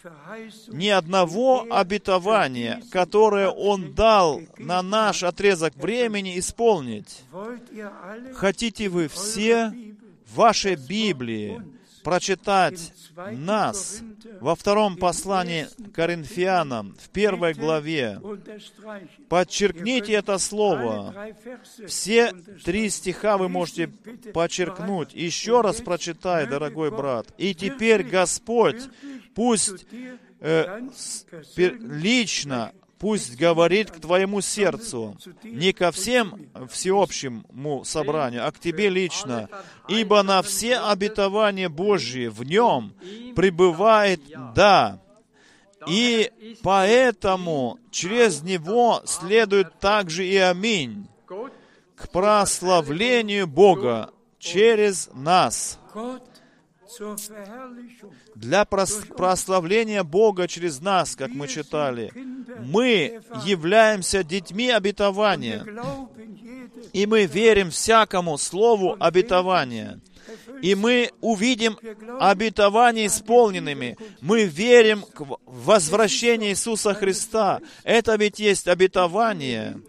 [0.69, 7.23] ни одного обетования, которое Он дал на наш отрезок времени, исполнить.
[8.33, 9.73] Хотите вы все
[10.25, 11.61] в вашей Библии
[12.03, 12.93] прочитать
[13.31, 14.01] нас
[14.39, 18.19] во втором послании Коринфянам, в первой главе.
[19.29, 21.15] Подчеркните это слово.
[21.87, 22.33] Все
[22.63, 23.87] три стиха вы можете
[24.33, 25.13] подчеркнуть.
[25.13, 27.27] Еще раз прочитай, дорогой брат.
[27.37, 28.81] И теперь Господь
[29.33, 29.85] пусть
[30.39, 30.81] э,
[31.55, 32.73] лично
[33.03, 39.49] пусть говорит к твоему сердцу, не ко всем всеобщему собранию, а к тебе лично.
[39.89, 42.93] Ибо на все обетования Божьи в нем
[43.35, 44.21] пребывает
[44.55, 45.01] «да».
[45.85, 46.31] И
[46.63, 51.09] поэтому через него следует также и «Аминь»
[51.97, 55.77] к прославлению Бога через нас.
[58.35, 62.11] Для прос- прославления Бога через нас, как мы читали,
[62.59, 65.63] мы являемся детьми обетования,
[66.93, 69.99] и мы верим всякому слову обетования.
[70.61, 71.77] И мы увидим
[72.19, 73.97] обетования исполненными.
[74.21, 77.59] Мы верим в- возвращению Иисуса Христа.
[77.83, 79.81] Это ведь есть обетование.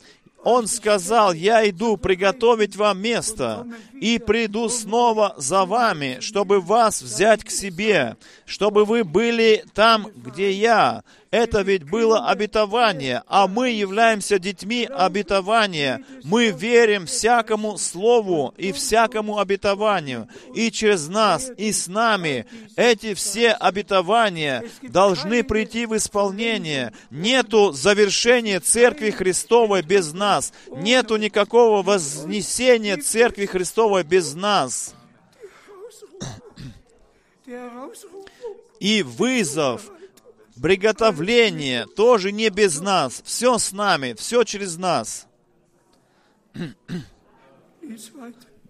[0.44, 3.66] Он сказал, я иду приготовить вам место,
[3.98, 10.52] и приду снова за вами, чтобы вас взять к себе, чтобы вы были там, где
[10.52, 11.02] я.
[11.34, 16.04] Это ведь было обетование, а мы являемся детьми обетования.
[16.22, 20.28] Мы верим всякому слову и всякому обетованию.
[20.54, 26.92] И через нас, и с нами эти все обетования должны прийти в исполнение.
[27.10, 30.52] Нету завершения Церкви Христовой без нас.
[30.70, 34.94] Нету никакого вознесения Церкви Христовой без нас.
[38.78, 39.90] И вызов,
[40.60, 43.22] приготовление тоже не без нас.
[43.24, 45.26] Все с нами, все через нас.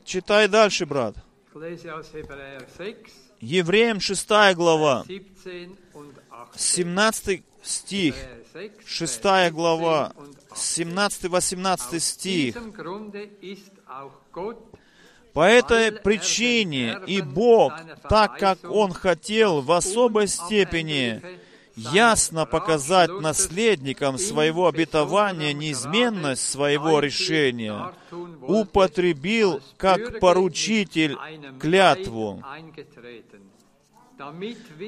[0.05, 1.16] Читай дальше, брат.
[1.55, 2.97] Ich lese aus Hebräer 6,
[3.41, 6.61] Евреям 6 глава, 17 und 18.
[6.61, 10.12] 17 стих, Hebräer 6, 6 Vers глава,
[10.55, 11.57] 17 und 18.
[11.61, 12.57] 17-18 Aus стих.
[15.32, 17.72] По этой причине и Бог,
[18.09, 21.22] так как Он хотел в особой степени
[21.77, 27.93] ясно показать наследникам своего обетования неизменность своего решения,
[28.43, 31.16] употребил как поручитель
[31.61, 32.43] клятву,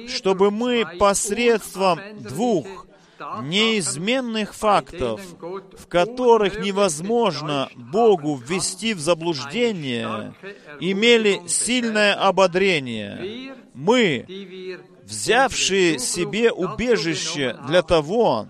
[0.07, 2.87] чтобы мы посредством двух
[3.41, 10.33] неизменных фактов, в которых невозможно Богу ввести в заблуждение,
[10.79, 13.55] имели сильное ободрение.
[13.73, 18.47] Мы, взявшие себе убежище для того,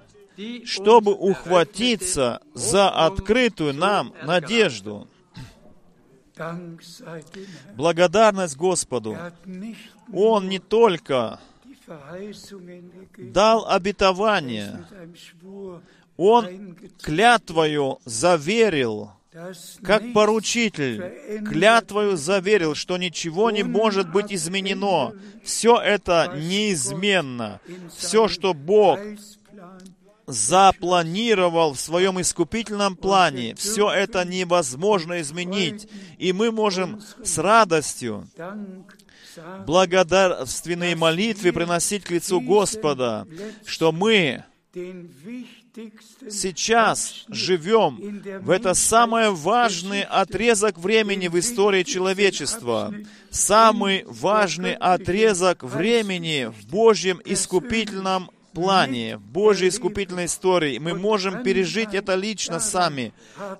[0.65, 5.07] чтобы ухватиться за открытую нам надежду.
[7.75, 9.17] Благодарность Господу.
[10.13, 11.39] Он не только
[13.17, 14.85] дал обетование,
[16.17, 19.11] Он клятвою заверил,
[19.83, 25.13] как поручитель, клятвою заверил, что ничего не может быть изменено.
[25.43, 27.59] Все это неизменно.
[27.95, 28.99] Все, что Бог
[30.25, 35.87] запланировал в своем искупительном плане, все это невозможно изменить.
[36.17, 38.27] И мы можем с радостью
[39.65, 43.27] благодарственные молитвы приносить к лицу Господа,
[43.65, 44.43] что мы
[46.29, 52.93] сейчас живем в это самый важный отрезок времени в истории человечества,
[53.29, 60.79] самый важный отрезок времени в Божьем искупительном плане, в Божьей искупительной истории.
[60.79, 63.13] Мы можем пережить это лично сами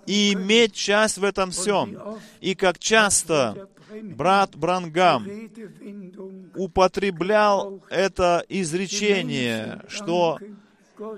[0.08, 1.98] и иметь часть в этом всем.
[2.42, 3.68] И как часто
[4.02, 5.28] брат Брангам
[6.56, 10.40] употреблял это изречение, что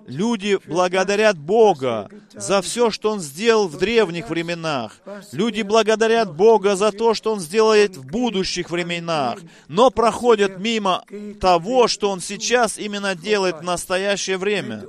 [0.07, 4.99] Люди благодарят Бога за все, что Он сделал в древних временах.
[5.32, 11.03] Люди благодарят Бога за то, что Он сделает в будущих временах, но проходят мимо
[11.39, 14.84] того, что Он сейчас именно делает в настоящее время.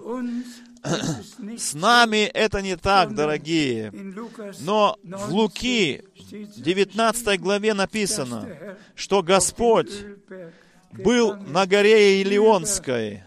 [1.59, 3.93] С нами это не так, дорогие.
[4.61, 8.49] Но в Луки, в 19 главе написано,
[8.95, 9.91] что Господь
[10.93, 13.23] был на горе Илионской.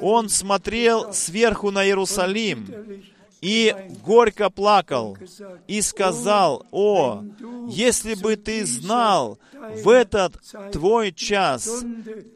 [0.00, 2.66] Он смотрел сверху на Иерусалим
[3.40, 3.74] и
[4.04, 5.16] горько плакал
[5.68, 7.22] и сказал, «О,
[7.68, 10.40] если бы ты знал в этот
[10.72, 11.84] твой час,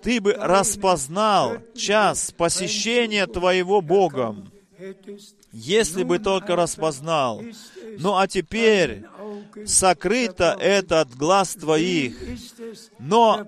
[0.02, 4.52] ты бы распознал час посещения твоего Богом,
[5.52, 7.42] если бы только распознал.
[7.98, 9.04] Ну а теперь
[9.66, 12.14] сокрыто это от глаз твоих,
[12.98, 13.46] но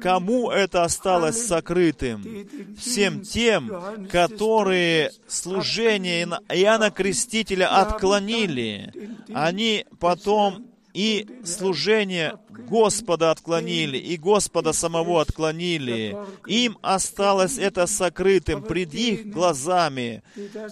[0.00, 2.46] кому это осталось сокрытым?
[2.78, 8.92] Всем тем, которые служение Иоанна Крестителя отклонили.
[9.34, 16.16] Они потом и служение Господа отклонили, и Господа самого отклонили.
[16.46, 20.22] Им осталось это сокрытым пред их глазами.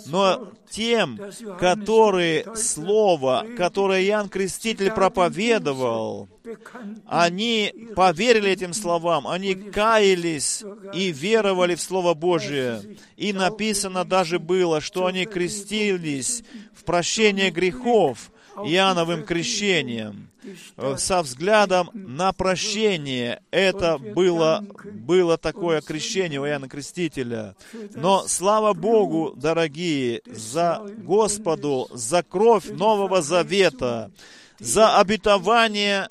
[0.07, 1.21] Но тем,
[1.61, 6.29] которые Слово, которое Иоанн Креститель проповедовал,
[7.07, 10.64] они поверили этим словам, они каялись
[10.95, 12.97] и веровали в Слово Божие.
[13.17, 16.43] И написано даже было, что они крестились
[16.75, 18.31] в прощение грехов
[18.64, 20.30] Иоанновым крещением
[20.96, 23.42] со взглядом на прощение.
[23.50, 27.57] Это было, было такое крещение у Иоанна Крестителя.
[27.94, 34.11] Но слава Богу, дорогие, за Господу, за кровь Нового Завета,
[34.59, 36.09] за обетование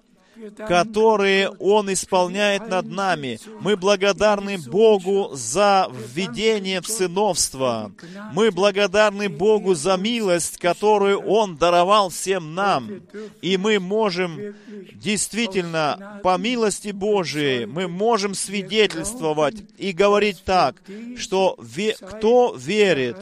[0.67, 3.39] которые Он исполняет над нами.
[3.61, 7.91] Мы благодарны Богу за введение в сыновство.
[8.33, 13.01] Мы благодарны Богу за милость, которую Он даровал всем нам.
[13.41, 14.55] И мы можем
[14.93, 20.75] действительно, по милости Божией, мы можем свидетельствовать и говорить так,
[21.17, 23.17] что ве- кто верит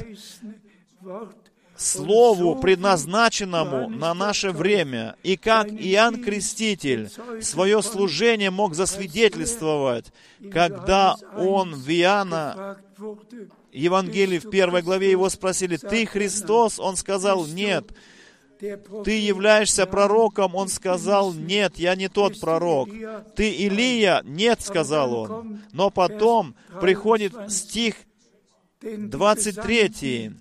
[1.83, 7.09] Слову, предназначенному на наше время, и как Иоанн Креститель
[7.41, 10.13] свое служение мог засвидетельствовать,
[10.51, 12.77] когда он в Иоанна
[13.73, 17.91] Евангелии в первой главе его спросили, «Ты Христос?» Он сказал, «Нет».
[19.03, 22.87] «Ты являешься пророком?» Он сказал, «Нет, я не тот пророк».
[23.35, 25.59] «Ты Илия?» «Нет», сказал он.
[25.73, 27.95] Но потом приходит стих
[28.81, 30.31] 23.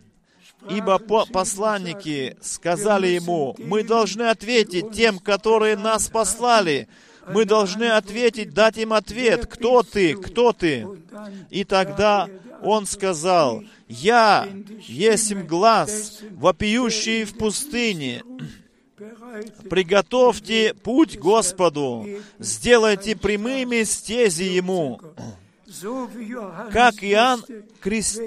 [0.71, 6.89] Ибо по посланники сказали ему, мы должны ответить тем, которые нас послали.
[7.29, 10.87] Мы должны ответить, дать им ответ, кто ты, кто ты.
[11.51, 12.29] И тогда
[12.63, 14.49] он сказал, я
[14.87, 18.23] есть глаз, вопиющий в пустыне.
[19.69, 22.07] Приготовьте путь Господу,
[22.39, 25.01] сделайте прямыми стези Ему.
[26.73, 27.45] Как Иоанн,
[27.81, 28.21] Крест...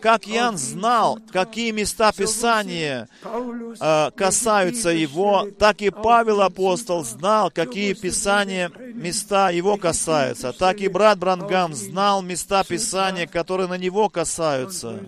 [0.00, 7.92] как Иоанн знал, какие места Писания э, касаются его, так и Павел апостол знал, какие
[7.92, 10.52] Писания места его касаются.
[10.52, 15.00] Так и брат Брангам знал места Писания, которые на него касаются.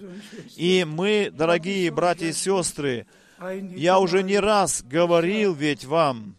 [0.56, 3.06] И мы, дорогие братья и сестры,
[3.76, 6.36] я уже не раз говорил ведь вам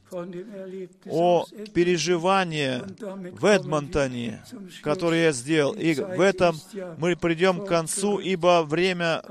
[1.05, 2.81] о переживании
[3.31, 4.43] в Эдмонтоне,
[4.81, 5.73] которое я сделал.
[5.73, 6.59] И в этом
[6.97, 9.21] мы придем к концу, ибо время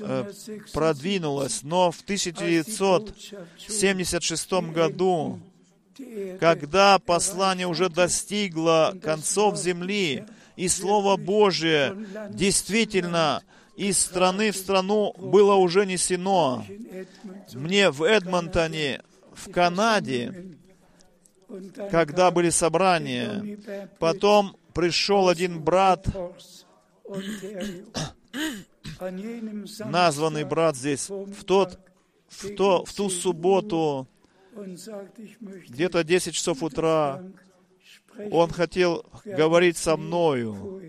[0.00, 0.30] э,
[0.72, 1.62] продвинулось.
[1.62, 5.40] Но в 1976 году,
[6.40, 10.24] когда послание уже достигло концов земли,
[10.56, 11.96] и Слово Божие
[12.30, 13.42] действительно
[13.76, 16.64] из страны в страну было уже несено.
[17.52, 19.02] Мне в Эдмонтоне,
[19.32, 20.56] в Канаде,
[21.90, 23.58] когда были собрания,
[23.98, 26.06] потом пришел один брат,
[29.80, 31.78] названный брат здесь, в, тот,
[32.28, 34.08] в, то, в ту субботу,
[35.68, 37.22] где-то 10 часов утра,
[38.30, 40.80] он хотел говорить со мною.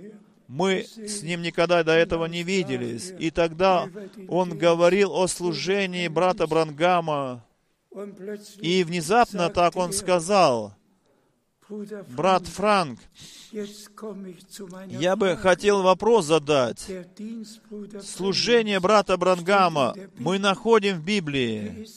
[0.48, 3.14] Мы с ним никогда до этого не виделись.
[3.20, 3.90] И тогда
[4.30, 7.44] он говорил о служении брата Брангама.
[8.62, 10.74] И внезапно так он сказал,
[12.10, 13.00] брат Франк,
[14.88, 16.90] я бы хотел вопрос задать.
[18.04, 21.88] Служение брата Брангама мы находим в Библии.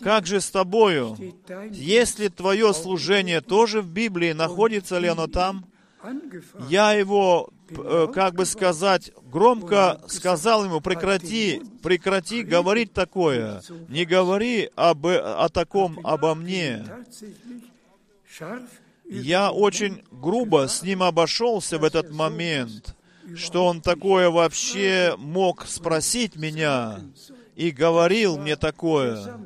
[0.00, 1.16] Как же с тобою?
[1.72, 5.64] Если твое служение тоже в Библии, находится ли оно там?
[6.68, 7.50] Я его
[8.14, 15.98] как бы сказать, громко сказал ему, прекрати, прекрати говорить такое, не говори об, о таком
[16.04, 16.84] обо мне.
[19.08, 22.96] Я очень грубо с ним обошелся в этот момент,
[23.34, 27.00] что он такое вообще мог спросить меня
[27.54, 29.38] и говорил мне такое.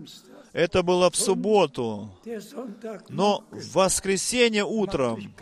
[0.53, 2.11] Это было в субботу.
[3.09, 5.33] Но в воскресенье утром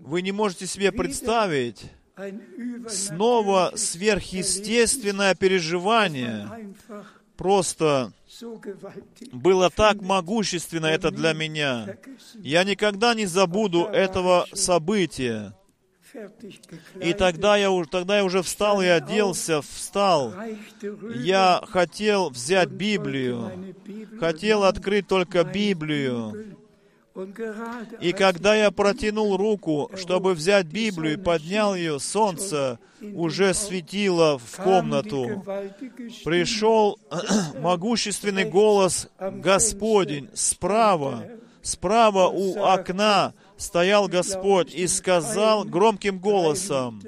[0.00, 1.86] вы не можете себе представить
[2.88, 6.48] снова сверхъестественное переживание.
[7.36, 8.12] Просто
[9.32, 11.96] было так могущественно это для меня.
[12.34, 15.54] Я никогда не забуду этого события.
[17.00, 20.32] И тогда я, тогда я уже встал и оделся, встал.
[21.14, 23.74] Я хотел взять Библию,
[24.18, 26.56] хотел открыть только Библию.
[28.00, 34.56] И когда я протянул руку, чтобы взять Библию и поднял ее, солнце уже светило в
[34.62, 35.44] комнату.
[36.24, 36.98] Пришел
[37.60, 41.24] могущественный голос Господень справа,
[41.60, 47.02] справа у окна стоял Господь и сказал громким голосом,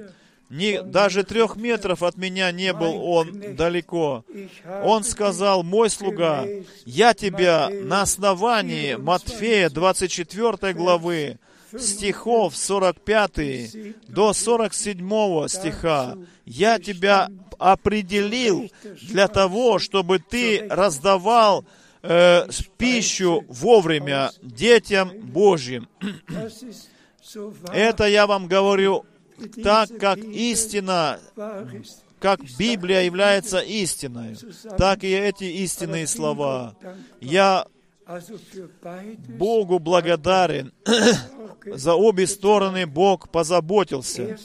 [0.51, 4.25] не, даже трех метров от меня не был он далеко.
[4.83, 6.45] Он сказал, мой слуга,
[6.85, 11.39] я тебя на основании Матфея 24 главы,
[11.79, 18.69] стихов 45 до 47 стиха, я тебя определил
[19.03, 21.63] для того, чтобы ты раздавал
[22.03, 22.47] э,
[22.77, 25.87] пищу вовремя детям Божьим.
[27.73, 29.05] Это я вам говорю
[29.63, 31.19] так, как истина
[32.21, 34.37] как Библия является истиной,
[34.77, 36.75] так и эти истинные слова.
[37.19, 37.65] Я
[39.27, 40.73] Богу благодарен.
[41.65, 44.37] За обе стороны Бог позаботился.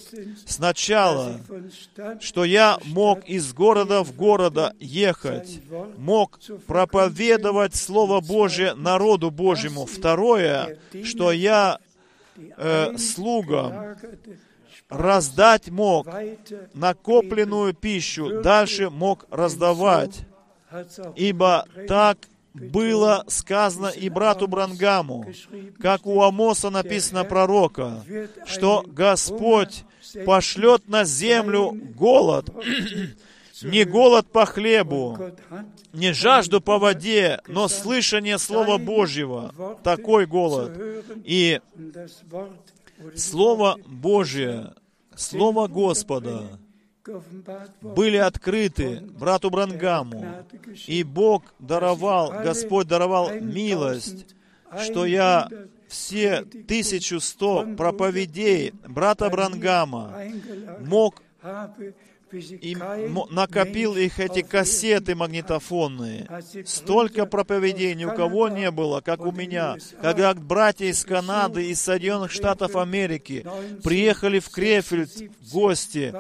[0.45, 1.41] Сначала,
[2.21, 5.61] что я мог из города в города ехать,
[5.97, 9.87] мог проповедовать Слово Божье народу Божьему.
[9.87, 11.79] Второе, что я
[12.57, 13.97] э, слугам
[14.89, 16.07] раздать мог
[16.75, 20.21] накопленную пищу, дальше мог раздавать.
[21.15, 22.19] Ибо так
[22.57, 25.27] было сказано и брату Брангаму,
[25.81, 28.05] как у Амоса написано пророка,
[28.47, 29.85] что Господь
[30.25, 32.51] пошлет на землю голод,
[33.63, 35.19] не голод по хлебу,
[35.93, 40.79] не жажду по воде, но слышание Слова Божьего, такой голод.
[41.25, 41.61] И
[43.15, 44.75] Слово Божье,
[45.15, 46.59] Слово Господа.
[47.81, 50.45] Были открыты брату Брангаму,
[50.87, 54.35] и Бог даровал, Господь даровал милость,
[54.85, 55.49] что я
[55.89, 60.19] все 1100 проповедей брата Брангама
[60.81, 61.23] мог
[62.33, 62.77] и
[63.31, 66.27] накопил их эти кассеты магнитофонные.
[66.29, 69.77] Die Столько проповедей ни у кого не было, как у меня.
[70.03, 73.47] Когда братья из Канады, из Соединенных Штатов Америки
[73.83, 75.11] приехали в Крефельд
[75.41, 76.11] в гости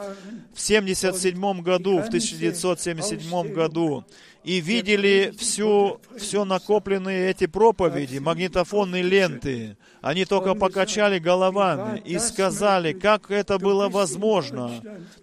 [0.54, 4.04] в 1977 году, в 1977 году,
[4.47, 9.76] и видели всю, все накопленные эти проповеди, магнитофонные ленты.
[10.03, 14.70] Они только покачали головами и сказали, как это было возможно.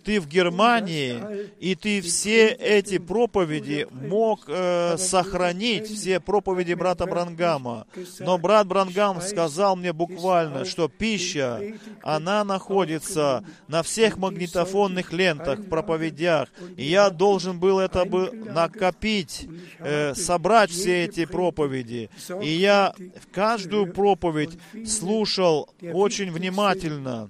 [0.03, 1.23] Ты в Германии,
[1.61, 7.87] и ты все эти проповеди мог э, сохранить, все проповеди брата Брангама.
[8.19, 11.61] Но брат Брангам сказал мне буквально, что пища,
[12.01, 16.49] она находится на всех магнитофонных лентах, проповедях.
[16.75, 19.12] И я должен был это бы накопить,
[19.79, 22.09] э, собрать все эти проповеди.
[22.41, 27.29] И я в каждую проповедь слушал очень внимательно.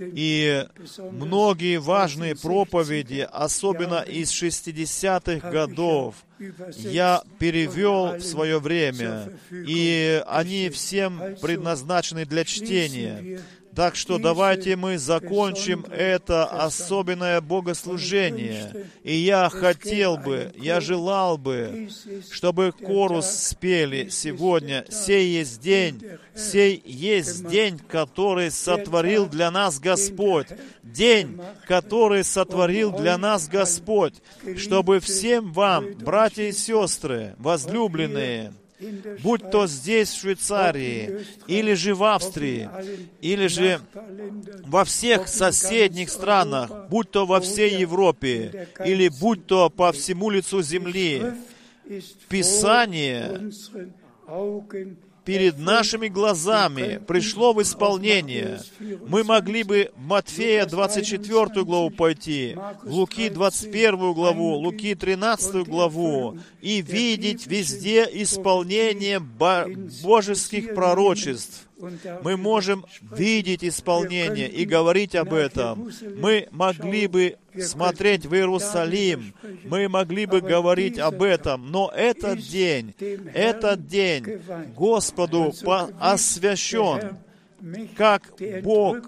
[0.00, 0.66] И
[0.98, 6.14] многие важные проповеди, особенно из 60-х годов,
[6.76, 13.40] я перевел в свое время, и они всем предназначены для чтения.
[13.74, 18.86] Так что давайте мы закончим это особенное богослужение.
[19.02, 21.88] И я хотел бы, я желал бы,
[22.30, 24.84] чтобы корус спели сегодня.
[24.90, 26.02] Сей есть день,
[26.34, 30.48] сей есть день, который сотворил для нас Господь.
[30.82, 34.14] День, который сотворил для нас Господь,
[34.58, 38.52] чтобы всем вам, братья и сестры, возлюбленные,
[39.22, 42.68] будь то здесь, в Швейцарии, или же в Австрии,
[43.20, 43.80] или же
[44.66, 50.62] во всех соседних странах, будь то во всей Европе, или будь то по всему лицу
[50.62, 51.22] земли,
[52.28, 53.50] Писание
[55.24, 58.60] перед нашими глазами пришло в исполнение.
[59.06, 67.46] Мы могли бы Матфея 24 главу пойти, Луки 21 главу, Луки 13 главу и видеть
[67.46, 69.66] везде исполнение бо-
[70.02, 71.68] божеских пророчеств.
[72.22, 72.84] Мы можем
[73.16, 75.90] видеть исполнение и говорить об этом.
[76.16, 79.32] Мы могли бы смотреть в Иерусалим,
[79.64, 82.92] мы могли бы говорить об этом, но этот день,
[83.34, 84.24] этот день
[84.76, 87.16] Господу по- освящен,
[87.96, 88.32] как
[88.62, 88.98] Бог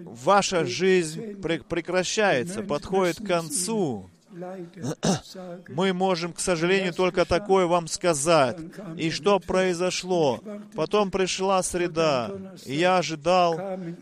[0.04, 4.10] ваша жизнь прекращается, подходит к концу.
[5.68, 8.56] Мы можем, к сожалению, только такое вам сказать.
[8.96, 10.40] И что произошло?
[10.74, 12.30] Потом пришла среда,
[12.64, 13.60] и я ожидал.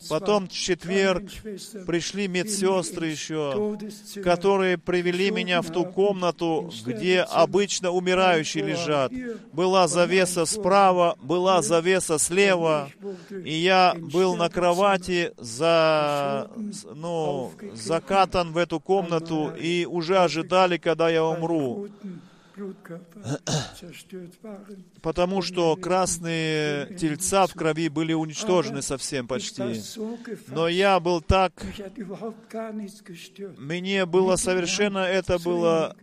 [0.08, 1.24] Потом в четверг
[1.86, 3.76] пришли медсестры еще,
[4.22, 9.12] которые привели меня в ту комнату, где обычно умирающие лежат.
[9.52, 12.90] Была завеса справа, была завеса слева,
[13.44, 16.50] и я был на кровати за,
[16.94, 21.88] ну, закатан в эту комнату, и уже ожидали, когда я умру.
[25.02, 29.80] Потому что красные тельца в крови были уничтожены совсем почти.
[30.48, 31.52] Но я был так...
[33.56, 35.96] Мне было совершенно это было...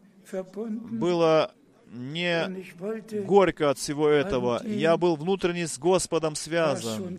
[0.91, 1.51] Было
[1.89, 2.65] не
[3.25, 4.61] горько от всего этого.
[4.65, 7.17] Я был внутренне с Господом связан.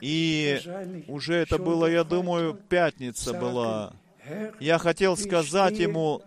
[0.00, 0.60] И
[1.08, 3.94] уже это было, я думаю, пятница была.
[4.60, 6.22] Я хотел сказать ему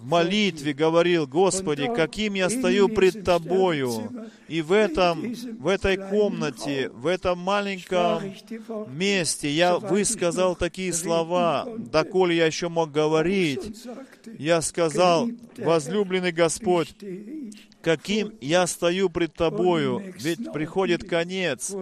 [0.00, 4.30] в молитве, говорил, Господи, каким я стою пред Тобою.
[4.48, 8.34] И в этом, в этой комнате, в этом маленьком
[8.88, 13.60] месте я высказал такие слова, доколе я еще мог говорить.
[14.38, 15.28] Я сказал,
[15.58, 16.94] возлюбленный Господь,
[17.82, 21.74] каким я стою пред Тобою, ведь приходит конец.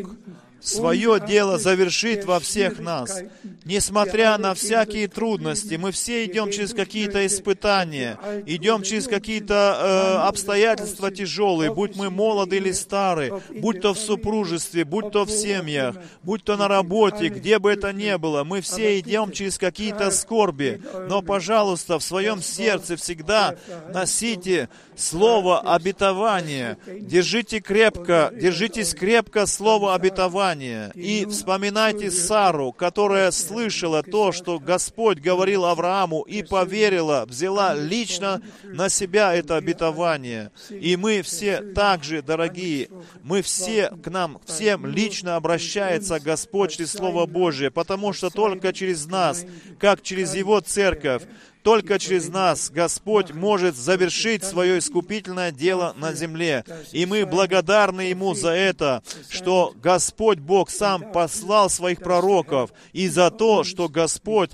[0.65, 3.21] свое дело завершит во всех нас.
[3.65, 9.77] Несмотря на всякие трудности, мы все идем через какие-то испытания, идем через какие-то
[10.23, 15.31] э, обстоятельства тяжелые, будь мы молоды или стары, будь то в супружестве, будь то в
[15.31, 20.11] семьях, будь то на работе, где бы это ни было, мы все идем через какие-то
[20.11, 20.81] скорби.
[21.07, 23.55] Но, пожалуйста, в своем сердце всегда
[23.93, 26.77] носите слово обетования.
[26.87, 35.65] Держите крепко, держитесь крепко слово обетования и вспоминайте Сару, которая слышала то, что Господь говорил
[35.65, 40.51] Аврааму и поверила, взяла лично на себя это обетование.
[40.69, 42.89] И мы все также, дорогие,
[43.23, 49.05] мы все, к нам всем лично обращается Господь через Слово Божие, потому что только через
[49.05, 49.45] нас,
[49.79, 51.23] как через Его церковь,
[51.66, 56.63] только через нас Господь может завершить свое искупительное дело на земле.
[56.91, 63.32] И мы благодарны Ему за это, что Господь Бог сам послал своих пророков, и за
[63.32, 64.51] то, что Господь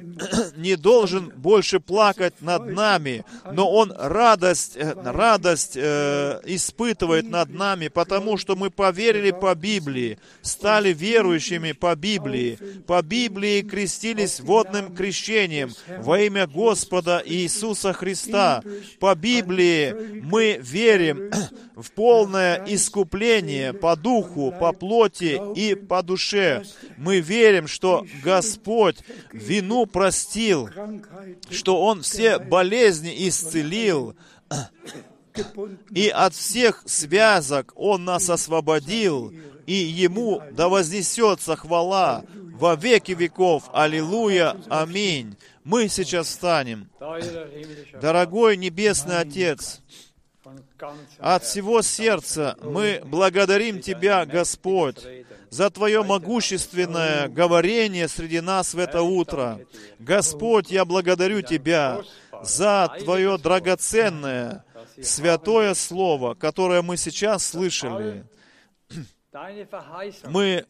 [0.56, 7.88] не должен больше плакать над нами, но Он радость, э, радость э, испытывает над нами,
[7.88, 15.70] потому что мы поверили по Библии, стали верующими по Библии, по Библии крестились водным крещением
[15.98, 18.62] во имя Господа Иисуса Христа.
[19.00, 21.30] По Библии мы верим
[21.74, 26.62] в полное искупление по духу, по плоти и по душе.
[26.96, 28.98] Мы верим, что Господь
[29.32, 30.70] вину простил,
[31.50, 34.14] что Он все болезни исцелил,
[35.90, 39.32] и от всех связок Он нас освободил,
[39.66, 42.24] и Ему да вознесется хвала
[42.54, 43.64] во веки веков.
[43.72, 45.36] Аллилуйя, аминь.
[45.64, 46.90] Мы сейчас встанем.
[48.00, 49.80] Дорогой Небесный Отец,
[51.18, 54.98] от всего сердца мы благодарим Тебя, Господь,
[55.48, 59.58] за Твое могущественное говорение среди нас в это утро.
[59.98, 62.02] Господь, я благодарю Тебя
[62.42, 64.66] за Твое драгоценное,
[65.02, 68.26] святое Слово, которое мы сейчас слышали.
[70.26, 70.64] Мы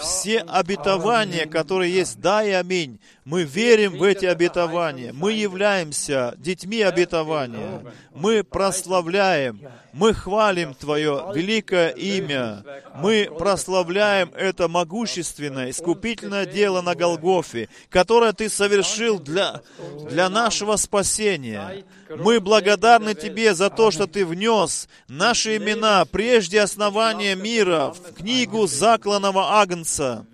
[0.00, 5.12] все обетования, которые есть «да» и «аминь», мы верим в эти обетования.
[5.12, 7.82] Мы являемся детьми обетования.
[8.14, 9.60] Мы прославляем,
[9.96, 12.62] мы хвалим Твое великое имя.
[12.96, 19.62] Мы прославляем это могущественное, искупительное дело на Голгофе, которое Ты совершил для,
[20.10, 21.84] для нашего спасения.
[22.10, 28.66] Мы благодарны Тебе за то, что Ты внес наши имена прежде основания мира в книгу
[28.66, 30.26] закланного Агнца.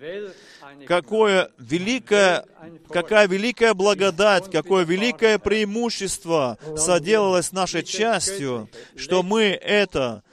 [0.87, 2.45] Какое великое,
[2.89, 10.23] какая великая благодать, какое великое преимущество соделалось нашей частью, что мы это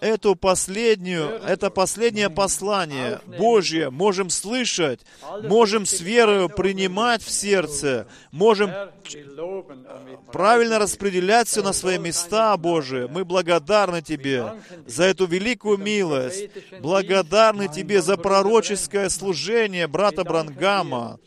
[0.00, 5.00] эту последнюю, это последнее послание Божье можем слышать,
[5.42, 8.70] можем с верою принимать в сердце, можем
[10.32, 13.06] правильно распределять все на свои места, Божие.
[13.06, 14.54] Мы благодарны Тебе
[14.86, 16.50] за эту великую милость,
[16.80, 21.18] благодарны Тебе за пророческое служение брата Брангама.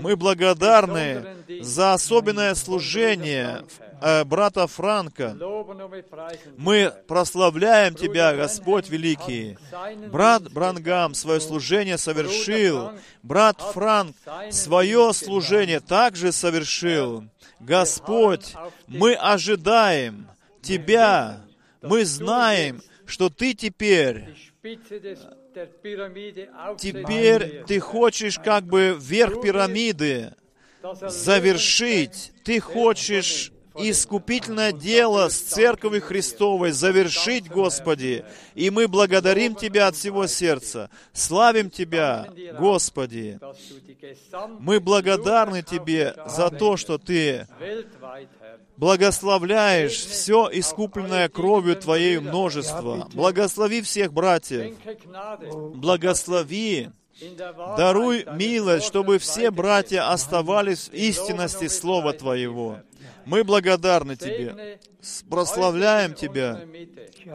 [0.00, 1.26] Мы благодарны
[1.60, 3.62] за особенное служение
[4.00, 5.36] э, брата Франка.
[6.56, 9.58] Мы прославляем Тебя, Господь Великий.
[10.10, 12.92] Брат Брангам свое служение совершил.
[13.22, 14.16] Брат Франк
[14.50, 17.24] свое служение также совершил.
[17.60, 18.54] Господь,
[18.86, 20.28] мы ожидаем
[20.62, 21.40] Тебя.
[21.82, 24.34] Мы знаем, что Ты теперь
[26.78, 30.34] Теперь ты хочешь как бы верх пирамиды
[31.02, 32.32] завершить.
[32.44, 38.24] Ты хочешь искупительное дело с Церковью Христовой завершить, Господи.
[38.54, 40.90] И мы благодарим Тебя от всего сердца.
[41.12, 43.38] Славим Тебя, Господи.
[44.58, 47.46] Мы благодарны Тебе за то, что Ты
[48.76, 53.08] благословляешь все искупленное кровью Твоей множество.
[53.14, 54.76] Благослови всех братьев.
[55.74, 56.90] Благослови
[57.78, 62.80] Даруй милость, чтобы все братья оставались в истинности Слова Твоего.
[63.26, 64.78] Мы благодарны Тебе,
[65.28, 66.60] прославляем Тебя.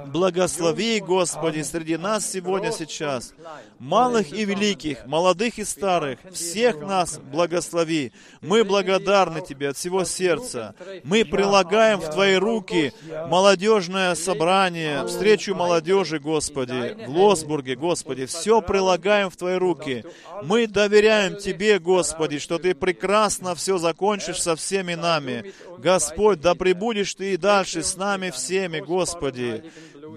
[0.08, 3.34] Благослови, Господи, среди нас сегодня, сейчас,
[3.80, 8.14] малых и великих, молодых и старых, всех нас благослови.
[8.42, 10.76] Мы благодарны Тебе от всего сердца.
[11.04, 12.94] Мы прилагаем в Твои руки
[13.28, 18.26] молодежное собрание, встречу молодежи, Господи, в Лосбурге, Господи.
[18.26, 20.06] Все прилагаем в Твои руки.
[20.44, 25.54] Мы доверяем Тебе, Господи, что Ты прекрасно все закончишь со всеми нами.
[25.78, 29.64] Господь, да пребудешь Ты и дальше с нами всеми, Господи.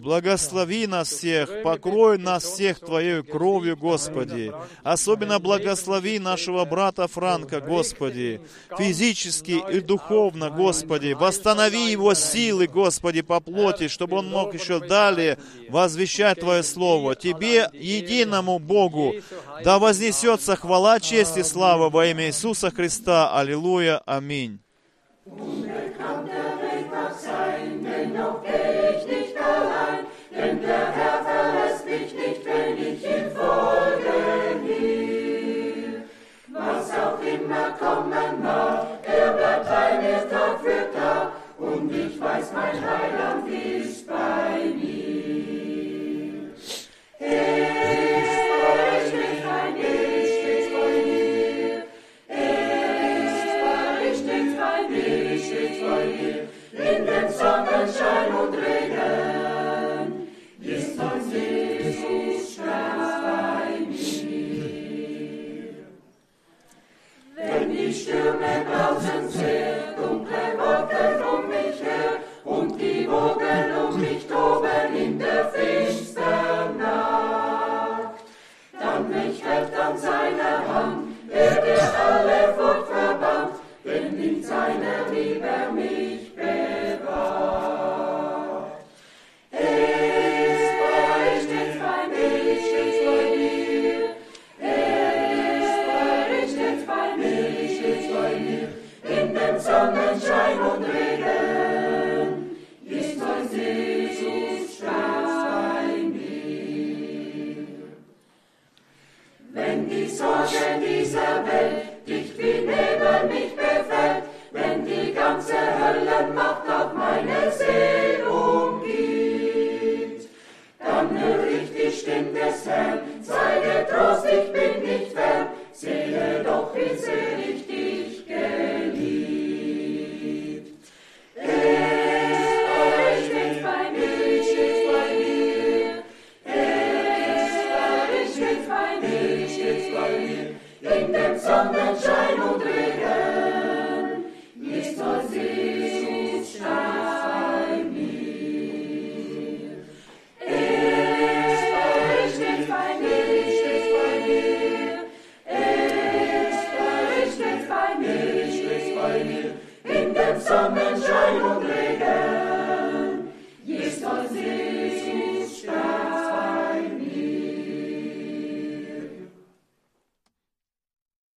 [0.03, 4.51] Благослови нас всех, покрой нас всех Твоей кровью, Господи.
[4.83, 8.41] Особенно благослови нашего брата Франка, Господи,
[8.79, 11.13] физически и духовно, Господи.
[11.13, 15.37] Восстанови его силы, Господи, по плоти, чтобы он мог еще далее
[15.69, 17.15] возвещать Твое Слово.
[17.15, 19.17] Тебе, единому Богу,
[19.63, 23.39] да вознесется хвала, честь и слава во имя Иисуса Христа.
[23.39, 23.99] Аллилуйя.
[24.07, 24.61] Аминь.
[27.13, 33.31] Sein, dennoch geh ich nicht allein, denn der Herr verlässt mich nicht, wenn ich ihm
[33.31, 36.03] folgen will.
[36.49, 42.53] Was auch immer kommen mag, er bleibt bei mir Tag für Tag, und ich weiß,
[42.53, 46.55] mein Heiland ist bei mir.
[47.21, 48.04] Er